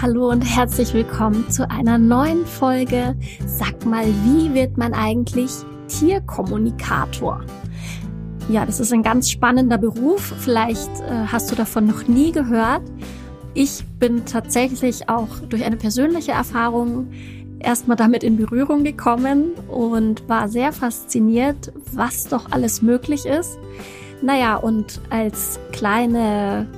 [0.00, 3.14] hallo und herzlich willkommen zu einer neuen Folge.
[3.44, 5.50] Sag mal, wie wird man eigentlich
[5.88, 7.44] Tierkommunikator?
[8.48, 10.32] Ja, das ist ein ganz spannender Beruf.
[10.38, 12.80] Vielleicht äh, hast du davon noch nie gehört.
[13.52, 17.10] Ich bin tatsächlich auch durch eine persönliche Erfahrung
[17.58, 23.58] erstmal damit in Berührung gekommen und war sehr fasziniert, was doch alles möglich ist.
[24.22, 26.68] Naja, und als kleine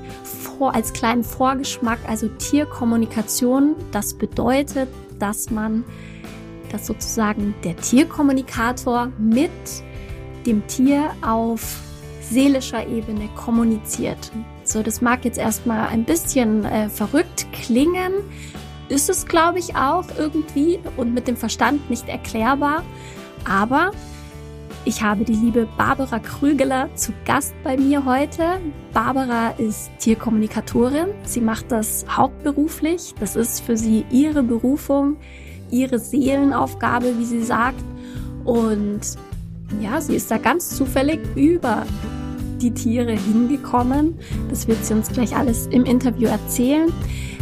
[0.62, 4.88] vor, als kleinen Vorgeschmack, also Tierkommunikation, das bedeutet,
[5.18, 5.82] dass man,
[6.70, 9.50] dass sozusagen der Tierkommunikator mit
[10.46, 11.80] dem Tier auf
[12.20, 14.30] seelischer Ebene kommuniziert.
[14.62, 18.12] So, das mag jetzt erstmal ein bisschen äh, verrückt klingen,
[18.88, 22.84] ist es, glaube ich, auch irgendwie und mit dem Verstand nicht erklärbar.
[23.44, 23.90] Aber
[24.84, 28.60] ich habe die liebe Barbara Krügeler zu Gast bei mir heute.
[28.92, 31.08] Barbara ist Tierkommunikatorin.
[31.24, 33.14] Sie macht das hauptberuflich.
[33.20, 35.16] Das ist für sie ihre Berufung,
[35.70, 37.82] ihre Seelenaufgabe, wie sie sagt.
[38.44, 39.00] Und
[39.80, 41.86] ja, sie ist da ganz zufällig über
[42.60, 44.18] die Tiere hingekommen.
[44.50, 46.92] Das wird sie uns gleich alles im Interview erzählen.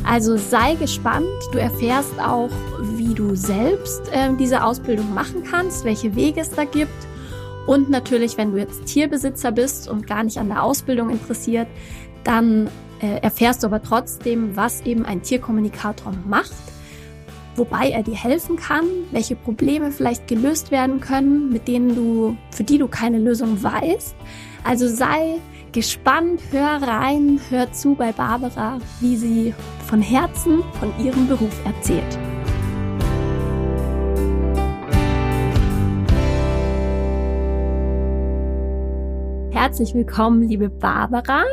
[0.05, 1.27] Also sei gespannt.
[1.53, 2.51] Du erfährst auch,
[2.97, 7.10] wie du selbst äh, diese Ausbildung machen kannst, welche Wege es da gibt.
[7.71, 11.69] Und natürlich, wenn du jetzt Tierbesitzer bist und gar nicht an der Ausbildung interessiert,
[12.25, 12.69] dann
[13.01, 16.51] äh, erfährst du aber trotzdem, was eben ein Tierkommunikator macht,
[17.55, 22.65] wobei er dir helfen kann, welche Probleme vielleicht gelöst werden können, mit denen du, für
[22.65, 24.17] die du keine Lösung weißt.
[24.65, 25.37] Also sei
[25.71, 29.55] gespannt, hör rein, hör zu bei Barbara, wie sie
[29.87, 32.19] von Herzen von ihrem Beruf erzählt.
[39.61, 41.45] Herzlich willkommen, liebe Barbara.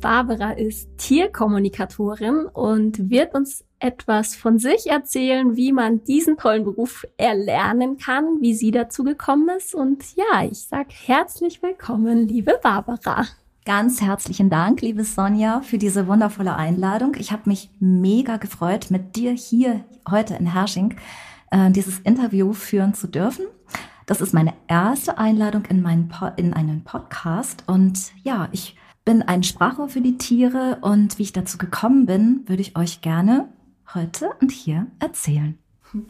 [0.00, 7.04] Barbara ist Tierkommunikatorin und wird uns etwas von sich erzählen, wie man diesen tollen Beruf
[7.16, 9.74] erlernen kann, wie sie dazu gekommen ist.
[9.74, 13.24] Und ja, ich sag herzlich willkommen, liebe Barbara.
[13.64, 17.16] Ganz herzlichen Dank, liebe Sonja, für diese wundervolle Einladung.
[17.18, 20.94] Ich habe mich mega gefreut, mit dir hier heute in Hersching
[21.50, 23.46] äh, dieses Interview führen zu dürfen.
[24.06, 27.64] Das ist meine erste Einladung in, meinen po in einen Podcast.
[27.66, 30.78] Und ja, ich bin ein Sprachrohr für die Tiere.
[30.80, 33.48] Und wie ich dazu gekommen bin, würde ich euch gerne
[33.94, 35.58] heute und hier erzählen.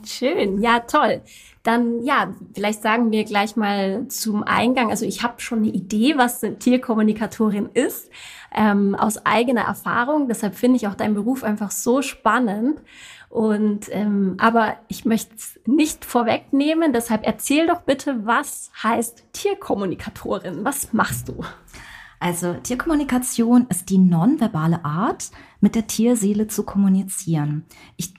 [0.05, 1.23] Schön, ja toll.
[1.63, 4.91] Dann ja, vielleicht sagen wir gleich mal zum Eingang.
[4.91, 8.11] Also ich habe schon eine Idee, was eine Tierkommunikatorin ist,
[8.55, 10.29] ähm, aus eigener Erfahrung.
[10.29, 12.81] Deshalb finde ich auch deinen Beruf einfach so spannend.
[13.29, 16.93] Und ähm, aber ich möchte es nicht vorwegnehmen.
[16.93, 20.65] Deshalb erzähl doch bitte, was heißt Tierkommunikatorin?
[20.65, 21.45] Was machst du?
[22.19, 27.65] Also Tierkommunikation ist die nonverbale Art, mit der Tierseele zu kommunizieren.
[27.97, 28.15] Ich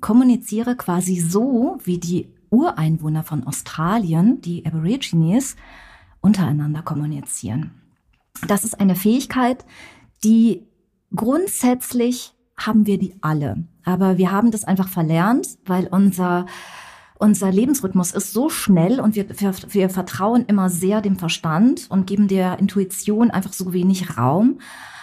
[0.00, 5.56] kommuniziere quasi so, wie die Ureinwohner von Australien, die Aborigines,
[6.20, 7.72] untereinander kommunizieren.
[8.46, 9.64] Das ist eine Fähigkeit,
[10.24, 10.62] die
[11.14, 13.64] grundsätzlich haben wir die alle.
[13.84, 16.46] Aber wir haben das einfach verlernt, weil unser
[17.22, 22.08] unser Lebensrhythmus ist so schnell und wir, wir, wir vertrauen immer sehr dem Verstand und
[22.08, 24.58] geben der Intuition einfach so wenig Raum.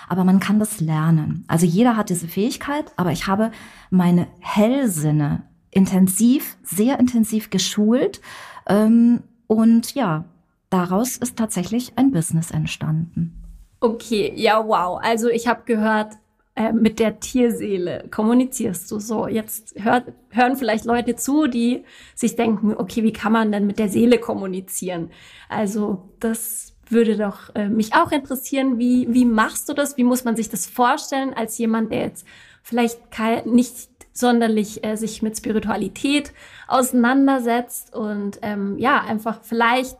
[0.10, 1.46] Aber man kann das lernen.
[1.48, 3.52] Also jeder hat diese Fähigkeit, aber ich habe
[3.90, 8.20] meine Hellsinne intensiv, sehr intensiv geschult.
[8.68, 10.26] Ähm, und ja,
[10.70, 13.42] daraus ist tatsächlich ein Business entstanden.
[13.80, 15.00] Okay, ja, wow.
[15.02, 16.16] Also ich habe gehört,
[16.60, 19.30] äh, mit der Tierseele kommunizierst du so.
[19.30, 23.80] Jetzt hört, hören vielleicht Leute zu, die sich denken, okay, wie kann man denn mit
[23.80, 25.10] der Seele kommunizieren?
[25.48, 28.78] Also das würde doch äh, mich auch interessieren.
[28.78, 29.96] Wie, wie machst du das?
[29.96, 32.28] Wie muss man sich das vorstellen als jemand, der jetzt
[32.62, 36.34] vielleicht kein, nicht sonderlich äh, sich mit Spiritualität
[36.68, 39.98] auseinandersetzt und ähm, ja, einfach vielleicht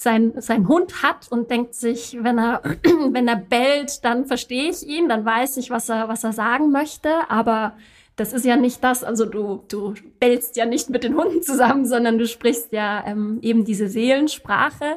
[0.00, 2.62] sein, sein Hund hat und denkt sich, wenn er,
[3.10, 6.70] wenn er bellt, dann verstehe ich ihn, dann weiß ich, was er, was er sagen
[6.70, 7.74] möchte, aber
[8.16, 11.84] das ist ja nicht das, also du, du bellst ja nicht mit den Hunden zusammen,
[11.84, 14.96] sondern du sprichst ja ähm, eben diese Seelensprache.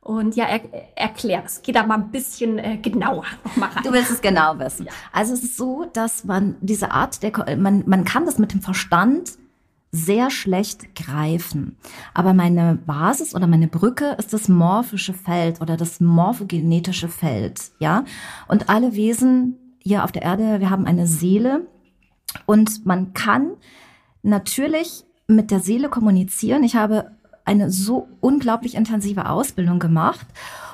[0.00, 0.60] Und ja, er,
[0.94, 1.62] erklär es.
[1.62, 3.82] Geh da mal ein bisschen äh, genauer noch mal rein.
[3.82, 4.86] Du willst es genau wissen.
[4.86, 4.92] Ja.
[5.12, 8.62] Also es ist so, dass man diese Art der, man, man kann das mit dem
[8.62, 9.32] Verstand
[9.96, 11.76] sehr schlecht greifen.
[12.14, 18.04] Aber meine Basis oder meine Brücke ist das morphische Feld oder das morphogenetische Feld, ja.
[18.48, 21.66] Und alle Wesen hier auf der Erde, wir haben eine Seele
[22.44, 23.52] und man kann
[24.22, 26.64] natürlich mit der Seele kommunizieren.
[26.64, 27.12] Ich habe
[27.44, 30.26] eine so unglaublich intensive Ausbildung gemacht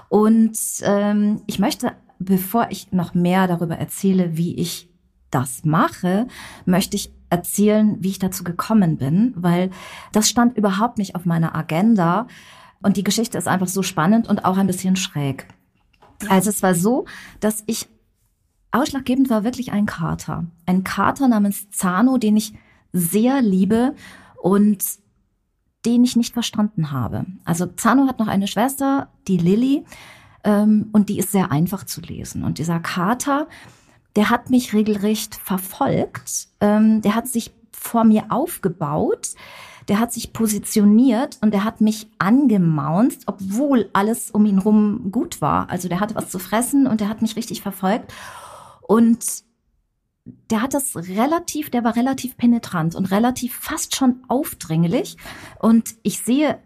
[0.09, 4.89] und ähm, ich möchte, bevor ich noch mehr darüber erzähle, wie ich
[5.31, 6.27] das mache,
[6.65, 9.71] möchte ich erzählen, wie ich dazu gekommen bin, weil
[10.13, 12.27] das stand überhaupt nicht auf meiner Agenda.
[12.83, 15.47] Und die Geschichte ist einfach so spannend und auch ein bisschen schräg.
[16.29, 17.07] Also es war so,
[17.41, 17.89] dass ich
[18.71, 20.45] ausschlaggebend war wirklich ein Kater.
[20.67, 22.53] Ein Kater namens Zano, den ich
[22.93, 23.95] sehr liebe
[24.41, 24.85] und
[25.87, 27.25] den ich nicht verstanden habe.
[27.45, 29.85] Also Zano hat noch eine Schwester, die Lilly,
[30.45, 32.45] ähm, und die ist sehr einfach zu lesen.
[32.45, 33.49] Und dieser Kater,
[34.17, 36.49] der hat mich regelrecht verfolgt.
[36.61, 39.35] Ähm, der hat sich vor mir aufgebaut.
[39.89, 45.41] Der hat sich positioniert und der hat mich angemaunzt, obwohl alles um ihn rum gut
[45.41, 45.71] war.
[45.71, 48.13] Also der hatte was zu fressen und der hat mich richtig verfolgt.
[48.83, 49.43] Und
[50.25, 55.17] der hat das relativ, der war relativ penetrant und relativ fast schon aufdringlich.
[55.59, 56.59] Und ich sehe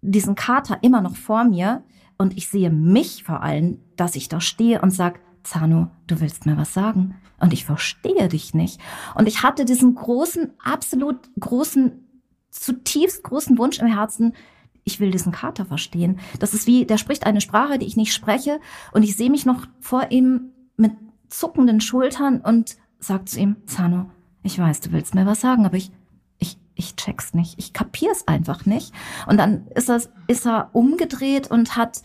[0.00, 1.84] diesen Kater immer noch vor mir
[2.18, 6.44] und ich sehe mich vor allem, dass ich da stehe und sag, Zano, du willst
[6.46, 8.80] mir was sagen und ich verstehe dich nicht.
[9.14, 12.04] Und ich hatte diesen großen, absolut großen,
[12.50, 14.34] zutiefst großen Wunsch im Herzen,
[14.84, 16.20] ich will diesen Kater verstehen.
[16.38, 18.60] Das ist wie, der spricht eine Sprache, die ich nicht spreche
[18.92, 20.92] und ich sehe mich noch vor ihm mit
[21.28, 24.10] zuckenden Schultern und sagt zu ihm, Zano,
[24.42, 25.90] ich weiß, du willst mir was sagen, aber ich,
[26.38, 27.58] ich, ich check's nicht.
[27.58, 28.92] Ich kapier's einfach nicht.
[29.26, 32.02] Und dann ist er, ist er umgedreht und hat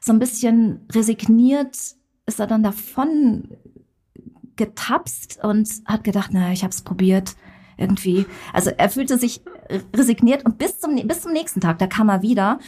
[0.00, 1.96] so ein bisschen resigniert,
[2.26, 3.48] ist er dann davon
[4.56, 7.36] getapst und hat gedacht, naja, ich hab's probiert.
[7.76, 8.24] Irgendwie.
[8.52, 9.42] Also er fühlte sich
[9.96, 12.60] resigniert und bis zum, bis zum nächsten Tag, da kam er wieder.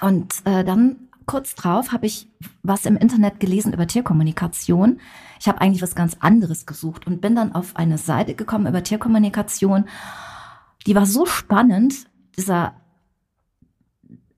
[0.00, 2.28] Und äh, dann kurz drauf habe ich
[2.62, 5.00] was im Internet gelesen über Tierkommunikation.
[5.40, 8.82] Ich habe eigentlich was ganz anderes gesucht und bin dann auf eine Seite gekommen über
[8.82, 9.86] Tierkommunikation.
[10.86, 12.74] Die war so spannend, dieser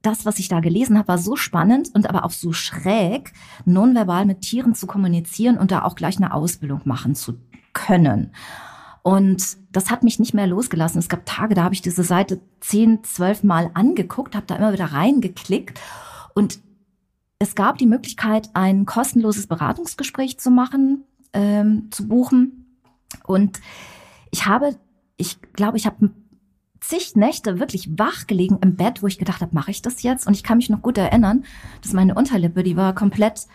[0.04, 3.32] das, was ich da gelesen habe, war so spannend und aber auch so schräg,
[3.64, 7.38] nonverbal mit Tieren zu kommunizieren und da auch gleich eine Ausbildung machen zu
[7.72, 8.32] können.
[9.02, 10.98] Und das hat mich nicht mehr losgelassen.
[10.98, 14.72] Es gab Tage, da habe ich diese Seite zehn, zwölf Mal angeguckt, habe da immer
[14.72, 15.80] wieder reingeklickt
[16.34, 16.60] und
[17.38, 22.78] es gab die Möglichkeit, ein kostenloses Beratungsgespräch zu machen, ähm, zu buchen.
[23.24, 23.60] Und
[24.30, 24.76] ich habe,
[25.16, 26.10] ich glaube, ich habe
[26.88, 30.26] zig Nächte wirklich wach gelegen im Bett, wo ich gedacht habe, mache ich das jetzt?
[30.26, 31.44] Und ich kann mich noch gut erinnern,
[31.82, 33.46] dass meine Unterlippe, die war komplett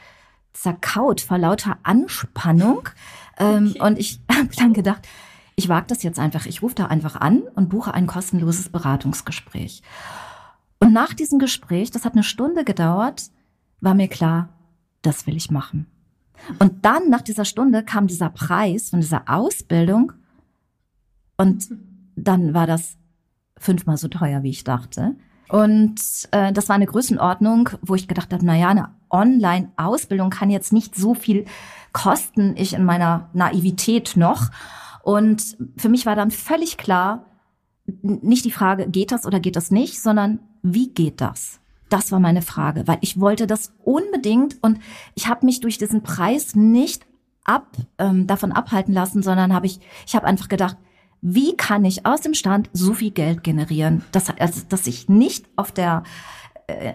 [0.54, 2.90] zerkaut vor lauter Anspannung.
[3.42, 3.88] Ähm, okay.
[3.88, 5.08] Und ich habe dann gedacht,
[5.56, 6.46] ich wage das jetzt einfach.
[6.46, 9.82] Ich rufe da einfach an und buche ein kostenloses Beratungsgespräch.
[10.82, 13.32] Und nach diesem Gespräch, das hat eine Stunde gedauert,
[13.80, 14.50] war mir klar,
[15.02, 15.86] das will ich machen.
[16.60, 20.12] Und dann nach dieser Stunde kam dieser Preis von dieser Ausbildung
[21.38, 21.70] und
[22.18, 22.98] dann war das
[23.60, 25.16] fünfmal so teuer, wie ich dachte.
[25.50, 26.00] Und
[26.32, 30.72] äh, das war eine Größenordnung, wo ich gedacht habe, na ja, eine Online-Ausbildung kann jetzt
[30.72, 31.46] nicht so viel
[31.92, 34.50] kosten, ich in meiner Naivität noch.
[35.04, 37.26] Und für mich war dann völlig klar,
[38.02, 41.60] nicht die Frage, geht das oder geht das nicht, sondern wie geht das?
[41.90, 44.80] Das war meine Frage, weil ich wollte das unbedingt und
[45.16, 47.08] ich habe mich durch diesen Preis nicht
[47.44, 47.66] ab
[47.98, 50.78] ähm, davon abhalten lassen, sondern habe ich ich habe einfach gedacht,
[51.22, 55.46] wie kann ich aus dem Stand so viel Geld generieren, dass also, dass ich nicht
[55.56, 56.04] auf der
[56.68, 56.94] äh,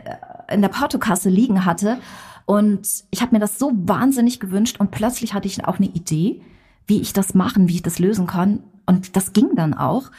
[0.53, 1.99] in der Portokasse liegen hatte.
[2.47, 6.43] Und ich habe mir das so wahnsinnig gewünscht und plötzlich hatte ich auch eine Idee,
[6.87, 8.63] wie ich das machen, wie ich das lösen kann.
[8.85, 10.11] Und das ging dann auch.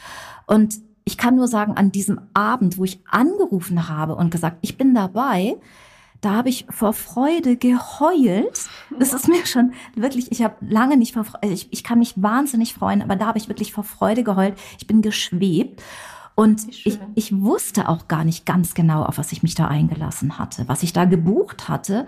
[0.46, 4.76] Und ich kann nur sagen, an diesem Abend, wo ich angerufen habe und gesagt, ich
[4.76, 5.56] bin dabei,
[6.26, 8.66] da habe ich vor Freude geheult.
[8.98, 12.20] Das ist mir schon wirklich, ich habe lange nicht vor Freude, ich, ich kann mich
[12.20, 14.58] wahnsinnig freuen, aber da habe ich wirklich vor Freude geheult.
[14.76, 15.80] Ich bin geschwebt.
[16.34, 20.36] Und ich, ich wusste auch gar nicht ganz genau, auf was ich mich da eingelassen
[20.36, 22.06] hatte, was ich da gebucht hatte.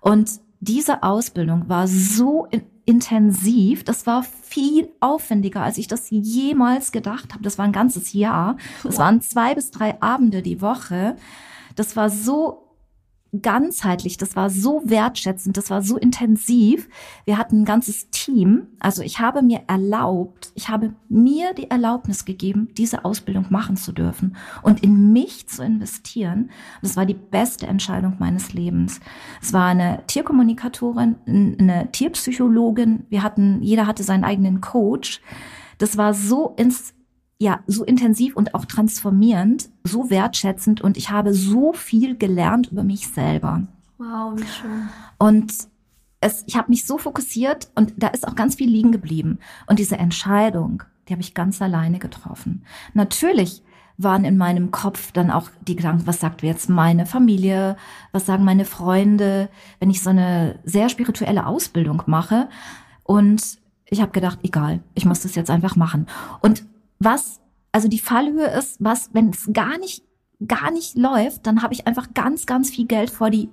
[0.00, 2.48] Und diese Ausbildung war so
[2.86, 3.84] intensiv.
[3.84, 7.42] Das war viel aufwendiger, als ich das jemals gedacht habe.
[7.42, 8.56] Das war ein ganzes Jahr.
[8.84, 11.16] Das waren zwei bis drei Abende die Woche.
[11.76, 12.69] Das war so
[13.38, 16.88] ganzheitlich, das war so wertschätzend, das war so intensiv.
[17.24, 18.66] Wir hatten ein ganzes Team.
[18.80, 23.92] Also ich habe mir erlaubt, ich habe mir die Erlaubnis gegeben, diese Ausbildung machen zu
[23.92, 26.50] dürfen und in mich zu investieren.
[26.82, 29.00] Das war die beste Entscheidung meines Lebens.
[29.40, 33.06] Es war eine Tierkommunikatorin, eine Tierpsychologin.
[33.10, 35.20] Wir hatten, jeder hatte seinen eigenen Coach.
[35.78, 36.94] Das war so ins
[37.40, 42.84] ja, so intensiv und auch transformierend, so wertschätzend und ich habe so viel gelernt über
[42.84, 43.66] mich selber.
[43.96, 44.88] Wow, wie schön.
[45.18, 45.54] Und
[46.20, 49.38] es, ich habe mich so fokussiert und da ist auch ganz viel liegen geblieben.
[49.66, 52.62] Und diese Entscheidung, die habe ich ganz alleine getroffen.
[52.92, 53.62] Natürlich
[53.96, 57.76] waren in meinem Kopf dann auch die Gedanken, was sagt jetzt meine Familie,
[58.12, 62.50] was sagen meine Freunde, wenn ich so eine sehr spirituelle Ausbildung mache.
[63.02, 66.06] Und ich habe gedacht, egal, ich muss das jetzt einfach machen.
[66.42, 66.64] Und
[67.00, 67.40] was,
[67.72, 70.04] also die Fallhöhe ist, was, wenn es gar nicht,
[70.46, 73.48] gar nicht läuft, dann habe ich einfach ganz, ganz viel Geld vor die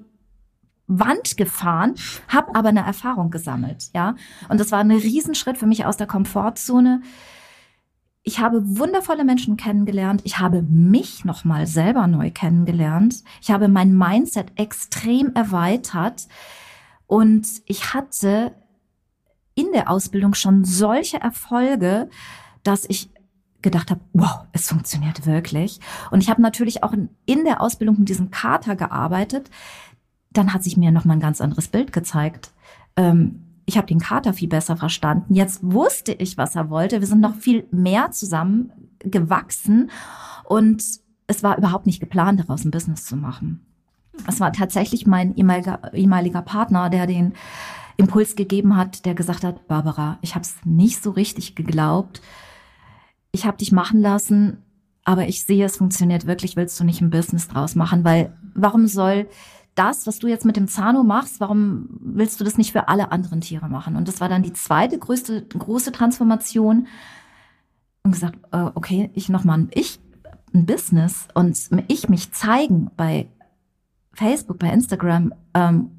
[0.85, 1.95] Wand gefahren,
[2.27, 4.15] habe aber eine Erfahrung gesammelt, ja.
[4.47, 7.01] Und das war ein Riesenschritt für mich aus der Komfortzone.
[8.23, 10.21] Ich habe wundervolle Menschen kennengelernt.
[10.25, 13.23] Ich habe mich nochmal selber neu kennengelernt.
[13.41, 16.27] Ich habe mein Mindset extrem erweitert.
[17.05, 18.53] Und ich hatte
[19.55, 22.09] in der Ausbildung schon solche Erfolge,
[22.63, 23.09] dass ich
[23.67, 25.79] gedacht habe, wow, es funktioniert wirklich.
[26.09, 26.93] Und ich habe natürlich auch
[27.25, 29.49] in der Ausbildung mit diesem Kater gearbeitet.
[30.31, 32.51] Dann hat sich mir noch mal ein ganz anderes Bild gezeigt.
[32.95, 35.33] Ähm, ich habe den Kater viel besser verstanden.
[35.33, 37.01] Jetzt wusste ich, was er wollte.
[37.01, 39.91] Wir sind noch viel mehr zusammen gewachsen
[40.45, 40.81] und
[41.27, 43.65] es war überhaupt nicht geplant, daraus ein Business zu machen.
[44.25, 47.33] Es war tatsächlich mein ehemaliger, ehemaliger Partner, der den
[47.97, 52.21] Impuls gegeben hat, der gesagt hat, Barbara, ich habe es nicht so richtig geglaubt.
[53.37, 54.57] Ich habe dich machen lassen,
[55.03, 56.55] aber ich sehe, es funktioniert wirklich.
[56.55, 58.03] Willst du nicht ein Business draus machen?
[58.03, 59.27] Weil warum soll
[59.75, 63.11] das, was du jetzt mit dem Zano machst, warum willst du das nicht für alle
[63.11, 63.95] anderen Tiere machen?
[63.95, 66.87] Und das war dann die zweite größte große Transformation.
[68.01, 69.99] Und gesagt, äh, okay, ich nochmal, ich
[70.55, 73.27] ein Business und ich mich zeigen bei
[74.13, 75.91] Facebook, bei Instagram ähm,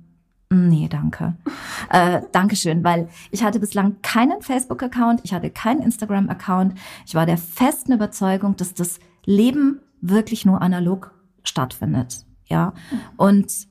[0.51, 1.35] Nee, danke.
[1.91, 6.75] Äh, Dankeschön, weil ich hatte bislang keinen Facebook-Account, ich hatte keinen Instagram-Account.
[7.07, 11.15] Ich war der festen Überzeugung, dass das Leben wirklich nur analog
[11.45, 12.27] stattfindet.
[12.45, 12.75] Ja,
[13.17, 13.69] und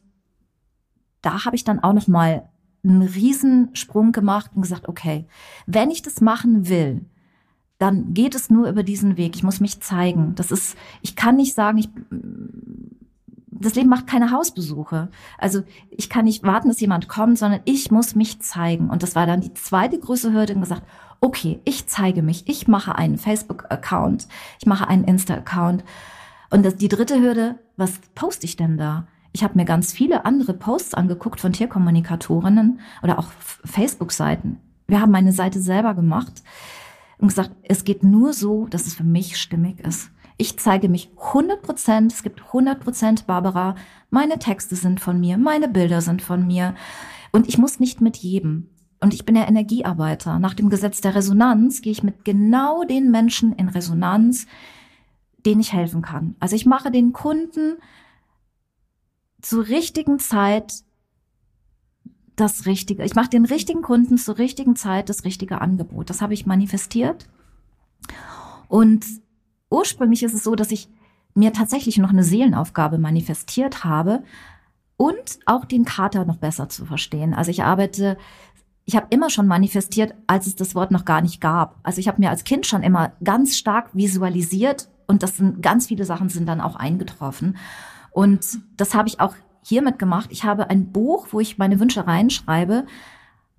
[1.21, 2.49] da habe ich dann auch noch mal
[2.83, 5.27] einen Riesensprung gemacht und gesagt, okay,
[5.67, 7.05] wenn ich das machen will,
[7.77, 9.35] dann geht es nur über diesen Weg.
[9.35, 10.33] Ich muss mich zeigen.
[10.35, 11.89] Das ist, ich kann nicht sagen, ich
[13.59, 15.09] das Leben macht keine Hausbesuche.
[15.37, 18.89] Also ich kann nicht warten, dass jemand kommt, sondern ich muss mich zeigen.
[18.89, 20.83] Und das war dann die zweite größte Hürde und gesagt,
[21.21, 24.27] okay, ich zeige mich, ich mache einen Facebook-Account,
[24.59, 25.83] ich mache einen Insta-Account.
[26.49, 29.07] Und das, die dritte Hürde, was poste ich denn da?
[29.33, 33.27] Ich habe mir ganz viele andere Posts angeguckt von Tierkommunikatorinnen oder auch
[33.65, 34.59] Facebook-Seiten.
[34.87, 36.43] Wir haben meine Seite selber gemacht
[37.17, 40.11] und gesagt, es geht nur so, dass es für mich stimmig ist.
[40.37, 42.13] Ich zeige mich 100 Prozent.
[42.13, 43.75] Es gibt 100 Prozent Barbara.
[44.11, 45.37] Meine Texte sind von mir.
[45.37, 46.75] Meine Bilder sind von mir.
[47.31, 48.69] Und ich muss nicht mit jedem.
[48.99, 50.39] Und ich bin ja Energiearbeiter.
[50.39, 54.47] Nach dem Gesetz der Resonanz gehe ich mit genau den Menschen in Resonanz,
[55.45, 56.35] denen ich helfen kann.
[56.39, 57.77] Also ich mache den Kunden
[59.41, 60.83] zur richtigen Zeit
[62.35, 63.03] das Richtige.
[63.03, 66.09] Ich mache den richtigen Kunden zur richtigen Zeit das richtige Angebot.
[66.09, 67.27] Das habe ich manifestiert.
[68.67, 69.05] Und
[69.69, 70.89] ursprünglich ist es so, dass ich
[71.33, 74.23] mir tatsächlich noch eine Seelenaufgabe manifestiert habe
[74.97, 77.33] und auch den Kater noch besser zu verstehen.
[77.33, 78.17] Also ich arbeite,
[78.85, 81.79] ich habe immer schon manifestiert, als es das Wort noch gar nicht gab.
[81.83, 85.87] Also ich habe mir als Kind schon immer ganz stark visualisiert und das sind ganz
[85.87, 87.57] viele Sachen sind dann auch eingetroffen.
[88.11, 90.29] Und das habe ich auch hiermit gemacht.
[90.31, 92.85] Ich habe ein Buch, wo ich meine Wünsche reinschreibe,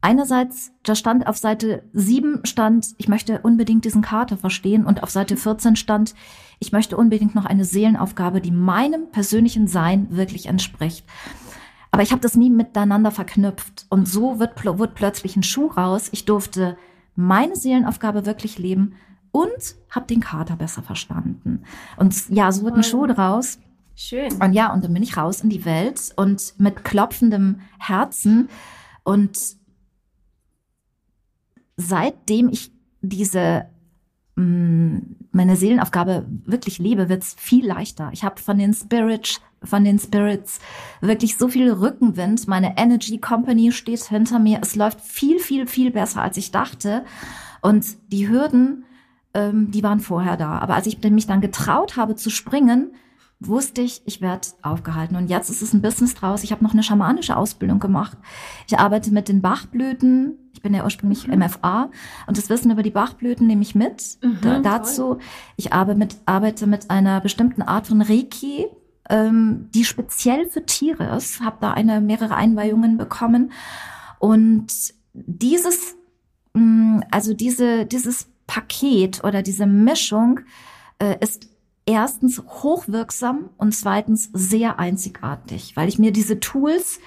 [0.01, 5.11] Einerseits, da stand auf Seite 7 stand, ich möchte unbedingt diesen Kater verstehen und auf
[5.11, 6.15] Seite 14 stand,
[6.61, 11.05] ich möchte unbedingt noch eine Seelenaufgabe, die meinem persönlichen Sein wirklich entspricht.
[11.91, 16.09] Aber ich habe das nie miteinander verknüpft und so wird, wird plötzlich ein Schuh raus.
[16.13, 16.77] Ich durfte
[17.17, 18.95] meine Seelenaufgabe wirklich leben
[19.33, 21.65] und habe den Kater besser verstanden.
[21.97, 23.59] Und ja, so wird ein Schuh draus.
[23.97, 24.33] Schön.
[24.41, 28.49] Und ja, und dann bin ich raus in die Welt und mit klopfendem Herzen
[29.03, 29.58] und
[31.79, 32.71] seitdem ich
[33.01, 33.67] diese
[34.37, 34.99] mm,
[35.31, 38.11] meine Seelenaufgabe wirklich lebe, wird's viel leichter.
[38.13, 40.59] Ich habe von den Spirits, von den Spirits
[41.01, 42.49] wirklich so viel Rückenwind.
[42.49, 44.59] Meine Energy Company steht hinter mir.
[44.61, 47.05] Es läuft viel, viel, viel besser, als ich dachte.
[47.63, 48.85] Und die Hürden,
[49.35, 50.59] ähm, die waren vorher da.
[50.59, 52.93] Aber als ich mich dann getraut habe zu springen,
[53.41, 55.17] wusste ich, ich werde aufgehalten.
[55.17, 56.43] Und jetzt ist es ein Business draus.
[56.43, 58.19] Ich habe noch eine schamanische Ausbildung gemacht.
[58.67, 60.48] Ich arbeite mit den Bachblüten.
[60.59, 61.39] Ich bin ja ursprünglich mhm.
[61.39, 61.89] MFA
[62.27, 65.15] und das Wissen über die Bachblüten nehme ich mit mhm, da, dazu.
[65.15, 65.19] Toll.
[65.55, 68.67] Ich arbeite mit, arbeite mit einer bestimmten Art von Reiki,
[69.09, 71.41] ähm, die speziell für Tiere ist.
[71.41, 73.53] Habe da eine mehrere Einweihungen bekommen
[74.19, 74.67] und
[75.13, 75.95] dieses,
[76.55, 80.41] mh, mm, also diese dieses Paket oder diese Mischung
[80.99, 81.49] äh, ist
[81.87, 86.99] erstens hochwirksam und zweitens sehr einzigartig, weil ich mir diese Tools,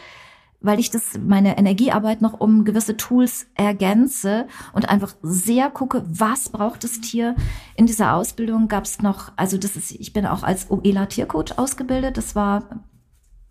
[0.62, 6.50] weil ich das meine Energiearbeit noch um gewisse Tools ergänze und einfach sehr gucke, was
[6.50, 7.36] braucht das Tier.
[7.76, 11.58] In dieser Ausbildung gab es noch, also das ist, ich bin auch als OELA Tiercoach
[11.58, 12.84] ausgebildet, das war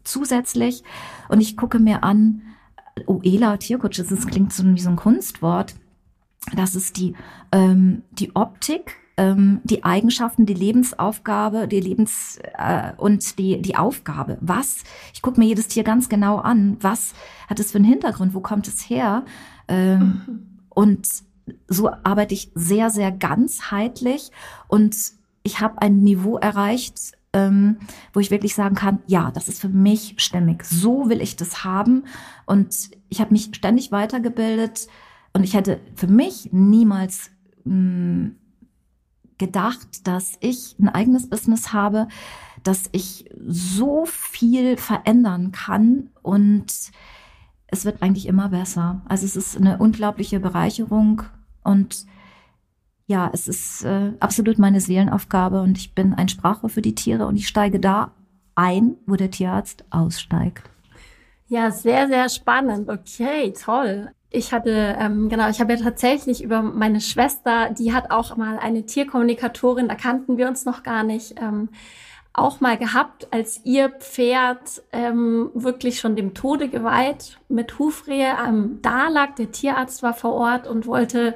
[0.04, 0.84] zusätzlich
[1.28, 2.42] und ich gucke mir an,
[3.06, 5.74] OELA Tiercoach, das klingt so wie so ein Kunstwort.
[6.54, 7.14] Das ist die,
[7.52, 14.38] ähm, die Optik, ähm, die Eigenschaften, die Lebensaufgabe, die Lebens äh, und die, die Aufgabe.
[14.40, 14.82] Was?
[15.12, 16.78] Ich gucke mir jedes Tier ganz genau an.
[16.80, 17.12] Was
[17.46, 18.32] hat es für einen Hintergrund?
[18.32, 19.26] Wo kommt es her?
[19.68, 20.46] Ähm, mhm.
[20.70, 21.08] Und
[21.68, 24.30] so arbeite ich sehr, sehr ganzheitlich
[24.68, 24.96] und
[25.42, 27.76] ich habe ein Niveau erreicht, ähm,
[28.14, 30.64] wo ich wirklich sagen kann, ja, das ist für mich stimmig.
[30.64, 32.04] So will ich das haben.
[32.46, 34.88] Und ich habe mich ständig weitergebildet
[35.34, 37.30] und ich hätte für mich niemals
[37.64, 38.36] mh, mm,
[39.40, 42.06] gedacht, dass ich ein eigenes Business habe,
[42.62, 46.66] dass ich so viel verändern kann und
[47.66, 49.00] es wird eigentlich immer besser.
[49.08, 51.22] Also es ist eine unglaubliche Bereicherung
[51.64, 52.06] und
[53.06, 57.26] ja, es ist äh, absolut meine Seelenaufgabe und ich bin ein Sprachrohr für die Tiere
[57.26, 58.12] und ich steige da
[58.54, 60.62] ein, wo der Tierarzt aussteigt.
[61.48, 62.88] Ja, sehr, sehr spannend.
[62.88, 64.12] Okay, toll.
[64.32, 68.58] Ich hatte, ähm, genau, ich habe ja tatsächlich über meine Schwester, die hat auch mal
[68.58, 71.68] eine Tierkommunikatorin, da kannten wir uns noch gar nicht, ähm,
[72.32, 78.78] auch mal gehabt, als ihr Pferd ähm, wirklich schon dem Tode geweiht mit Hufrehe ähm,
[78.82, 79.34] da lag.
[79.34, 81.34] Der Tierarzt war vor Ort und wollte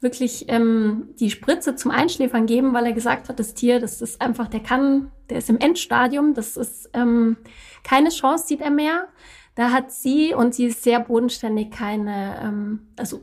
[0.00, 4.22] wirklich ähm, die Spritze zum Einschläfern geben, weil er gesagt hat, das Tier, das ist
[4.22, 7.36] einfach, der kann, der ist im Endstadium, das ist ähm,
[7.84, 9.08] keine Chance, sieht er mehr.
[9.54, 13.22] Da hat sie, und sie ist sehr bodenständig, keine, ähm, also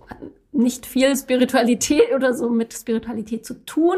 [0.51, 3.98] nicht viel Spiritualität oder so mit Spiritualität zu tun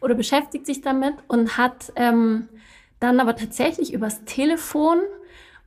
[0.00, 2.48] oder beschäftigt sich damit und hat ähm,
[2.98, 4.98] dann aber tatsächlich übers Telefon,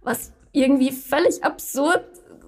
[0.02, 2.04] was irgendwie völlig absurd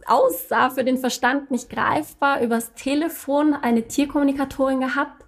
[0.06, 5.24] aussah, für den Verstand nicht greifbar, übers Telefon eine Tierkommunikatorin gehabt,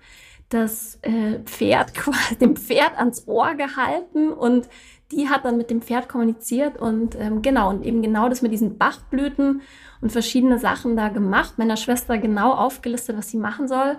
[0.49, 4.67] das äh, Pferd quasi dem Pferd ans Ohr gehalten und
[5.11, 8.51] die hat dann mit dem Pferd kommuniziert und ähm, genau und eben genau das mit
[8.51, 9.61] diesen Bachblüten
[10.01, 11.57] und verschiedene Sachen da gemacht.
[11.57, 13.97] Meiner Schwester genau aufgelistet, was sie machen soll.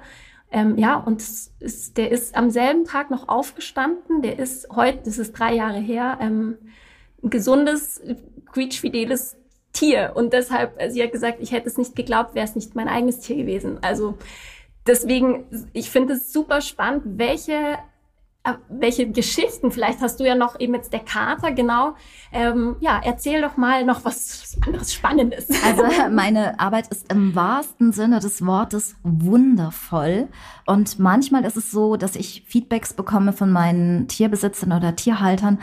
[0.50, 4.23] Ähm, ja, und ist, der ist am selben Tag noch aufgestanden.
[4.23, 6.58] Der ist heute, das ist drei Jahre her, ähm,
[7.23, 8.00] ein gesundes,
[8.52, 9.36] quietschfideles
[9.73, 10.12] Tier.
[10.14, 12.88] Und deshalb, äh, sie hat gesagt, ich hätte es nicht geglaubt, wäre es nicht mein
[12.88, 13.78] eigenes Tier gewesen.
[13.82, 14.19] Also
[14.86, 17.78] deswegen, ich finde es super spannend, welche
[18.69, 21.95] welche Geschichten, vielleicht hast du ja noch eben jetzt der Kater, genau.
[22.32, 25.47] Ähm, ja, erzähl doch mal noch was anderes Spannendes.
[25.65, 30.28] Also meine Arbeit ist im wahrsten Sinne des Wortes wundervoll.
[30.67, 35.59] Und manchmal ist es so, dass ich Feedbacks bekomme von meinen Tierbesitzern oder Tierhaltern,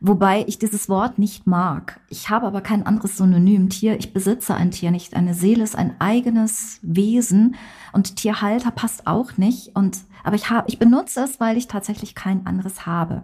[0.00, 2.00] wobei ich dieses Wort nicht mag.
[2.08, 3.68] Ich habe aber kein anderes Synonym.
[3.68, 5.14] Tier, ich besitze ein Tier nicht.
[5.14, 7.56] Eine Seele ist ein eigenes Wesen
[7.92, 9.74] und Tierhalter passt auch nicht.
[9.74, 13.22] Und aber ich habe, ich benutze es, weil ich tatsächlich kein anderes habe.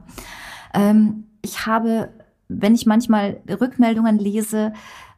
[0.73, 2.09] Ähm, ich habe,
[2.49, 4.73] wenn ich manchmal Rückmeldungen lese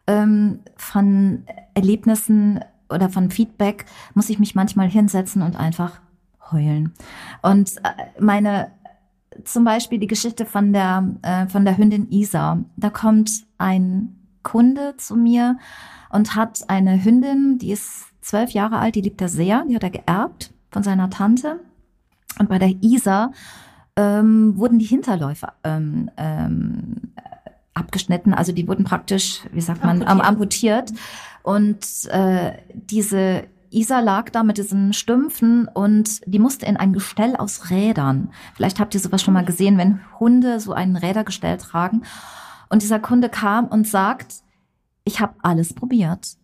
[0.08, 1.44] ähm, von
[1.74, 2.58] Erlebnissen
[2.90, 6.00] oder von Feedback, muss ich mich manchmal hinsetzen und einfach
[6.50, 6.92] heulen.
[7.40, 8.72] Und äh, meine
[9.44, 12.64] zum Beispiel die Geschichte von der, äh, von der Hündin Isa.
[12.76, 15.56] Da kommt ein Kunde zu mir
[16.10, 19.84] und hat eine Hündin, die ist zwölf Jahre alt, die liebt er sehr, die hat
[19.84, 21.60] er geerbt von seiner Tante.
[22.38, 23.32] Und bei der Isa
[23.96, 27.12] ähm, wurden die Hinterläufe ähm, ähm,
[27.74, 30.90] abgeschnitten, also die wurden praktisch, wie sagt man, amputiert.
[30.90, 30.92] amputiert.
[31.42, 37.36] Und äh, diese Isa lag da mit diesen Stümpfen und die musste in ein Gestell
[37.36, 38.30] aus Rädern.
[38.54, 42.02] Vielleicht habt ihr sowas schon mal gesehen, wenn Hunde so ein Rädergestell tragen.
[42.68, 44.42] Und dieser Kunde kam und sagt,
[45.04, 46.36] ich habe alles probiert.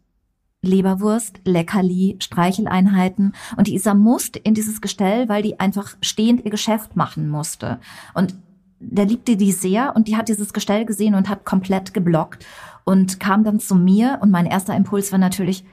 [0.63, 3.35] Leberwurst, Leckerli, Streicheleinheiten.
[3.57, 7.79] Und die Isa musste in dieses Gestell, weil die einfach stehend ihr Geschäft machen musste.
[8.15, 8.35] Und
[8.79, 12.45] der liebte die sehr und die hat dieses Gestell gesehen und hat komplett geblockt
[12.85, 14.19] und kam dann zu mir.
[14.21, 15.65] Und mein erster Impuls war natürlich,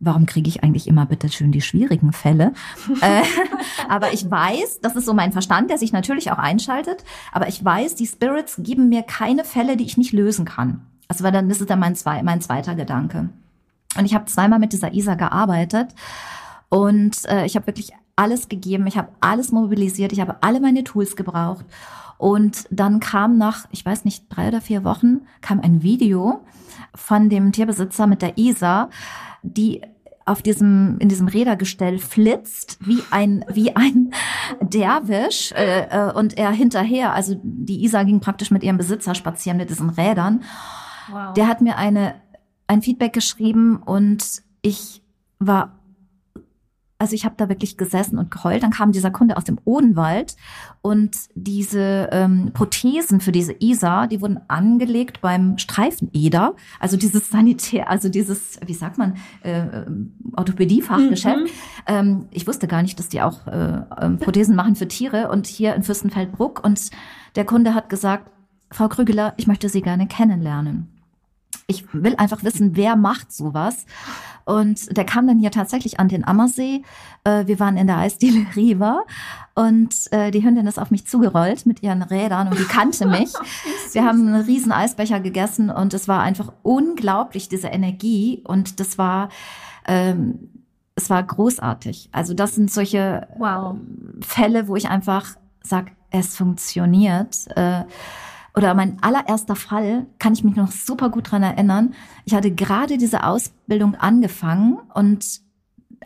[0.00, 2.52] warum kriege ich eigentlich immer bitte schön die schwierigen Fälle?
[3.00, 3.22] äh,
[3.88, 7.64] aber ich weiß, das ist so mein Verstand, der sich natürlich auch einschaltet, aber ich
[7.64, 10.86] weiß, die Spirits geben mir keine Fälle, die ich nicht lösen kann.
[11.08, 13.28] Also weil dann ist es dann mein, zwei, mein zweiter Gedanke.
[13.96, 15.94] Und ich habe zweimal mit dieser Isa gearbeitet
[16.68, 20.84] und äh, ich habe wirklich alles gegeben, ich habe alles mobilisiert, ich habe alle meine
[20.84, 21.64] Tools gebraucht.
[22.18, 26.44] Und dann kam nach, ich weiß nicht, drei oder vier Wochen, kam ein Video
[26.94, 28.88] von dem Tierbesitzer mit der Isa,
[29.42, 29.82] die
[30.26, 34.12] auf diesem in diesem Rädergestell flitzt wie ein wie ein
[34.62, 39.58] Derwisch äh, äh, und er hinterher also die Isa ging praktisch mit ihrem Besitzer spazieren
[39.58, 40.42] mit diesen Rädern
[41.10, 41.34] wow.
[41.34, 42.14] der hat mir eine
[42.66, 45.02] ein Feedback geschrieben und ich
[45.38, 45.78] war
[46.98, 48.62] Also ich habe da wirklich gesessen und geheult.
[48.62, 50.36] Dann kam dieser Kunde aus dem Odenwald
[50.80, 57.90] und diese ähm, Prothesen für diese ISA, die wurden angelegt beim Streifeneder, also dieses Sanitär,
[57.90, 59.84] also dieses, wie sagt man, äh,
[60.34, 61.44] Orthopädiefachgeschäft.
[61.44, 61.50] Mhm.
[61.86, 65.46] Ähm, ich wusste gar nicht, dass die auch äh, ähm, Prothesen machen für Tiere und
[65.46, 66.64] hier in Fürstenfeldbruck.
[66.64, 66.90] Und
[67.36, 68.30] der Kunde hat gesagt,
[68.70, 70.93] Frau Krügeler, ich möchte Sie gerne kennenlernen.
[71.66, 73.86] Ich will einfach wissen, wer macht sowas.
[74.44, 76.82] Und der kam dann hier tatsächlich an den Ammersee.
[77.24, 79.02] Äh, wir waren in der Eisdiele Riva
[79.54, 83.32] und äh, die Hündin ist auf mich zugerollt mit ihren Rädern und die kannte mich.
[83.92, 88.42] Wir haben einen riesen Eisbecher gegessen und es war einfach unglaublich, diese Energie.
[88.44, 89.28] Und das war,
[89.86, 90.50] ähm,
[90.96, 92.08] es war großartig.
[92.10, 93.76] Also das sind solche wow.
[94.20, 97.46] Fälle, wo ich einfach sag, es funktioniert.
[97.56, 97.84] Äh,
[98.56, 101.94] oder mein allererster Fall, kann ich mich noch super gut dran erinnern.
[102.24, 105.40] Ich hatte gerade diese Ausbildung angefangen und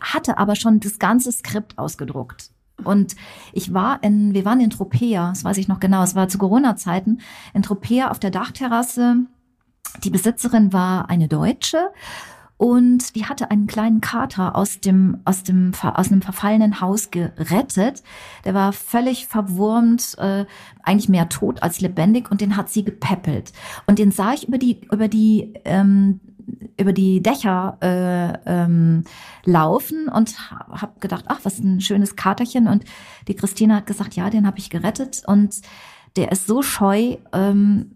[0.01, 2.51] hatte aber schon das ganze Skript ausgedruckt.
[2.85, 3.17] Und
[3.53, 6.39] ich war in, wir waren in Tropea, das weiß ich noch genau, es war zu
[6.39, 7.21] Corona-Zeiten,
[7.53, 9.17] in Tropea auf der Dachterrasse.
[10.05, 11.91] Die Besitzerin war eine Deutsche
[12.59, 18.03] und die hatte einen kleinen Kater aus dem aus dem aus einem verfallenen Haus gerettet.
[18.45, 20.45] Der war völlig verwurmt, äh,
[20.83, 23.53] eigentlich mehr tot als lebendig und den hat sie gepäppelt.
[23.87, 26.21] Und den sah ich über die über die ähm,
[26.77, 29.05] über die Dächer äh, ähm,
[29.45, 32.67] laufen und habe gedacht, ach, was ein schönes Katerchen.
[32.67, 32.85] Und
[33.29, 35.61] die Christine hat gesagt, ja, den habe ich gerettet und
[36.17, 37.19] der ist so scheu.
[37.33, 37.93] Ähm,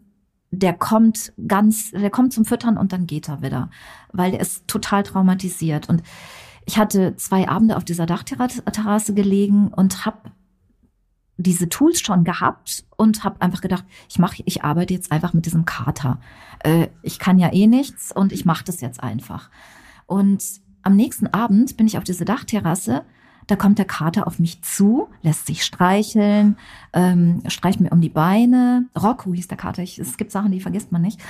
[0.52, 3.70] der kommt ganz, der kommt zum Füttern und dann geht er wieder,
[4.12, 5.88] weil der ist total traumatisiert.
[5.88, 6.02] Und
[6.66, 10.30] ich hatte zwei Abende auf dieser Dachterrasse gelegen und habe
[11.38, 15.46] diese Tools schon gehabt und habe einfach gedacht, ich mache, ich arbeite jetzt einfach mit
[15.46, 16.20] diesem Kater.
[16.60, 19.50] Äh, ich kann ja eh nichts und ich mache das jetzt einfach.
[20.06, 20.44] Und
[20.82, 23.04] am nächsten Abend bin ich auf diese Dachterrasse
[23.46, 26.56] da kommt der Kater auf mich zu, lässt sich streicheln,
[26.92, 28.86] ähm, streicht mir um die Beine.
[29.00, 29.82] Rocco hieß der Kater.
[29.82, 31.20] Ich, es gibt Sachen, die vergisst man nicht.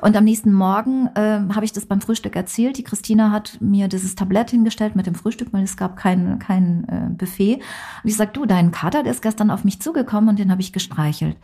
[0.00, 2.78] Und am nächsten Morgen äh, habe ich das beim Frühstück erzählt.
[2.78, 6.84] Die Christina hat mir dieses Tablett hingestellt mit dem Frühstück, weil es gab kein, kein
[6.88, 7.56] äh, Buffet.
[7.56, 10.60] Und ich sag, du, dein Kater, der ist gestern auf mich zugekommen und den habe
[10.60, 11.36] ich gestreichelt.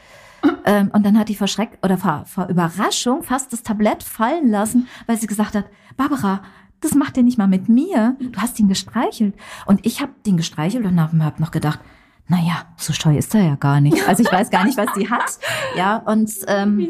[0.64, 4.50] Ähm, und dann hat die vor Schreck oder vor, vor Überraschung fast das Tablett fallen
[4.50, 5.64] lassen, weil sie gesagt hat,
[5.96, 6.42] Barbara,
[6.80, 8.16] das macht er nicht mal mit mir.
[8.20, 9.34] Du hast ihn gestreichelt.
[9.66, 11.80] Und ich habe den gestreichelt und habe hab noch gedacht,
[12.28, 14.06] naja, so scheu ist er ja gar nicht.
[14.06, 15.38] Also ich weiß gar nicht, was sie hat.
[15.76, 16.88] Ja, und, ähm,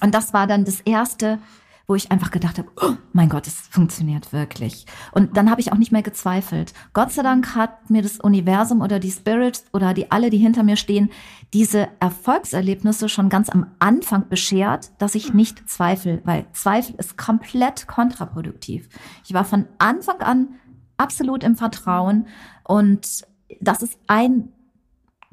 [0.00, 1.38] und das war dann das erste,
[1.88, 4.86] wo ich einfach gedacht habe, oh mein Gott, es funktioniert wirklich.
[5.12, 6.74] Und dann habe ich auch nicht mehr gezweifelt.
[6.92, 10.64] Gott sei Dank hat mir das Universum oder die Spirits oder die alle, die hinter
[10.64, 11.10] mir stehen,
[11.54, 17.86] diese Erfolgserlebnisse schon ganz am Anfang beschert, dass ich nicht zweifle, weil Zweifel ist komplett
[17.86, 18.88] kontraproduktiv.
[19.24, 20.48] Ich war von Anfang an
[20.96, 22.26] absolut im Vertrauen
[22.64, 23.24] und
[23.60, 24.48] das ist ein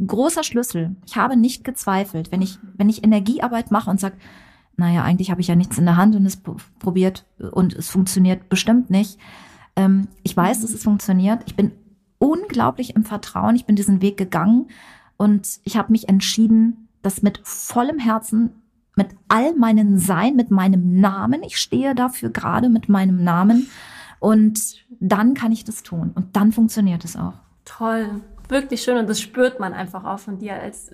[0.06, 0.96] großer Schlüssel.
[1.06, 4.18] Ich habe nicht gezweifelt, wenn ich wenn ich Energiearbeit mache und sage,
[4.76, 6.42] naja, eigentlich habe ich ja nichts in der Hand und es
[6.80, 9.20] probiert und es funktioniert bestimmt nicht.
[9.76, 11.44] Ähm, ich weiß, dass es funktioniert.
[11.46, 11.72] Ich bin
[12.18, 13.56] unglaublich im Vertrauen.
[13.56, 14.68] Ich bin diesen Weg gegangen
[15.18, 18.52] und ich habe mich entschieden, das mit vollem Herzen,
[18.96, 23.68] mit all meinen Sein, mit meinem Namen, ich stehe dafür gerade mit meinem Namen
[24.20, 27.34] und dann kann ich das tun und dann funktioniert es auch.
[27.66, 30.54] Toll wirklich schön und das spürt man einfach auch von dir.
[30.54, 30.92] Als,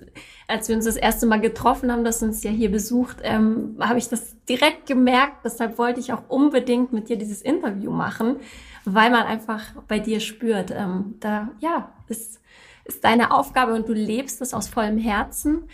[0.48, 3.98] als wir uns das erste Mal getroffen haben, dass uns ja hier besucht, ähm, habe
[3.98, 5.44] ich das direkt gemerkt.
[5.44, 8.36] Deshalb wollte ich auch unbedingt mit dir dieses Interview machen,
[8.84, 12.40] weil man einfach bei dir spürt, ähm, da ja, ist,
[12.84, 15.64] ist deine Aufgabe und du lebst es aus vollem Herzen.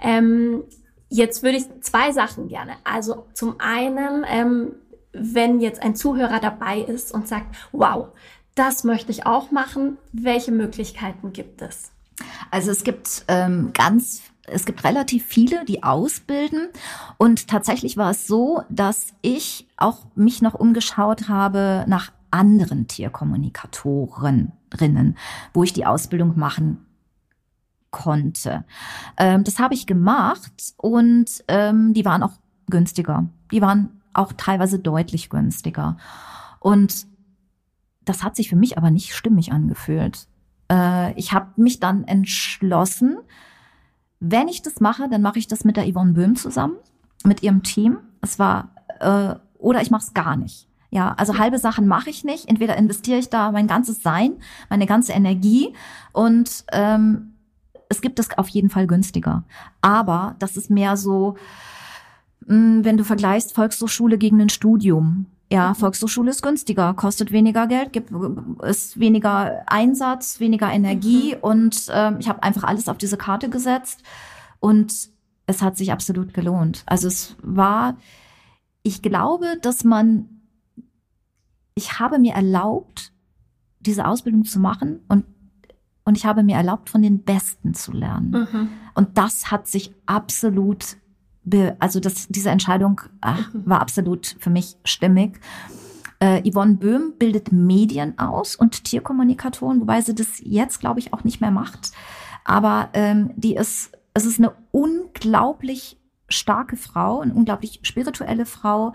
[0.00, 0.64] Ähm,
[1.08, 2.72] jetzt würde ich zwei Sachen gerne.
[2.84, 4.74] Also zum einen, ähm,
[5.12, 8.08] wenn jetzt ein Zuhörer dabei ist und sagt, wow,
[8.54, 9.98] das möchte ich auch machen.
[10.12, 11.90] Welche Möglichkeiten gibt es?
[12.50, 16.68] Also es gibt ähm, ganz es gibt relativ viele, die ausbilden.
[17.16, 25.16] Und tatsächlich war es so, dass ich auch mich noch umgeschaut habe nach anderen Tierkommunikatorinnen,
[25.52, 26.86] wo ich die Ausbildung machen
[27.90, 28.64] konnte.
[29.16, 32.32] Ähm, das habe ich gemacht und ähm, die waren auch
[32.68, 33.26] günstiger.
[33.52, 35.96] Die waren auch teilweise deutlich günstiger.
[36.58, 37.06] Und
[38.04, 40.26] das hat sich für mich aber nicht stimmig angefühlt.
[40.70, 43.18] Äh, ich habe mich dann entschlossen,
[44.20, 46.76] wenn ich das mache, dann mache ich das mit der Yvonne Böhm zusammen,
[47.24, 47.98] mit ihrem Team.
[48.20, 50.68] Es war äh, oder ich mache es gar nicht.
[50.90, 52.48] Ja, also halbe Sachen mache ich nicht.
[52.48, 54.34] Entweder investiere ich da mein ganzes Sein,
[54.68, 55.72] meine ganze Energie
[56.12, 57.32] und ähm,
[57.88, 59.44] es gibt es auf jeden Fall günstiger.
[59.80, 61.36] Aber das ist mehr so,
[62.46, 67.92] hm, wenn du vergleichst Volkshochschule gegen ein Studium Ja, Volkshochschule ist günstiger, kostet weniger Geld,
[67.92, 68.10] gibt
[68.62, 71.42] ist weniger Einsatz, weniger Energie mhm.
[71.42, 74.02] und äh, ich habe einfach alles auf diese Karte gesetzt
[74.60, 75.10] und
[75.44, 76.84] es hat sich absolut gelohnt.
[76.86, 77.98] Also es war,
[78.82, 80.40] ich glaube, dass man,
[81.74, 83.12] ich habe mir erlaubt,
[83.78, 85.26] diese Ausbildung zu machen und
[86.04, 88.30] und ich habe mir erlaubt, von den Besten zu lernen.
[88.30, 88.68] Mhm.
[88.94, 90.96] Und das hat sich absolut
[91.78, 93.62] also das, diese Entscheidung ach, mhm.
[93.66, 95.40] war absolut für mich stimmig.
[96.20, 101.24] Äh, Yvonne Böhm bildet Medien aus und Tierkommunikatoren, wobei sie das jetzt, glaube ich, auch
[101.24, 101.92] nicht mehr macht.
[102.44, 108.92] Aber ähm, die ist, es ist eine unglaublich starke Frau, eine unglaublich spirituelle Frau,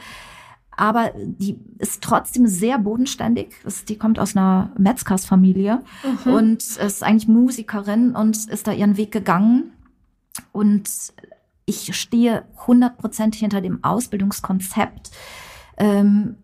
[0.77, 3.55] aber die ist trotzdem sehr bodenständig.
[3.89, 5.81] Die kommt aus einer Metzgersfamilie
[6.25, 6.31] mhm.
[6.31, 9.71] und ist eigentlich Musikerin und ist da ihren Weg gegangen.
[10.51, 10.88] Und
[11.67, 15.12] ich stehe hundertprozentig hinter dem Ausbildungskonzept.
[15.77, 16.38] Ähm,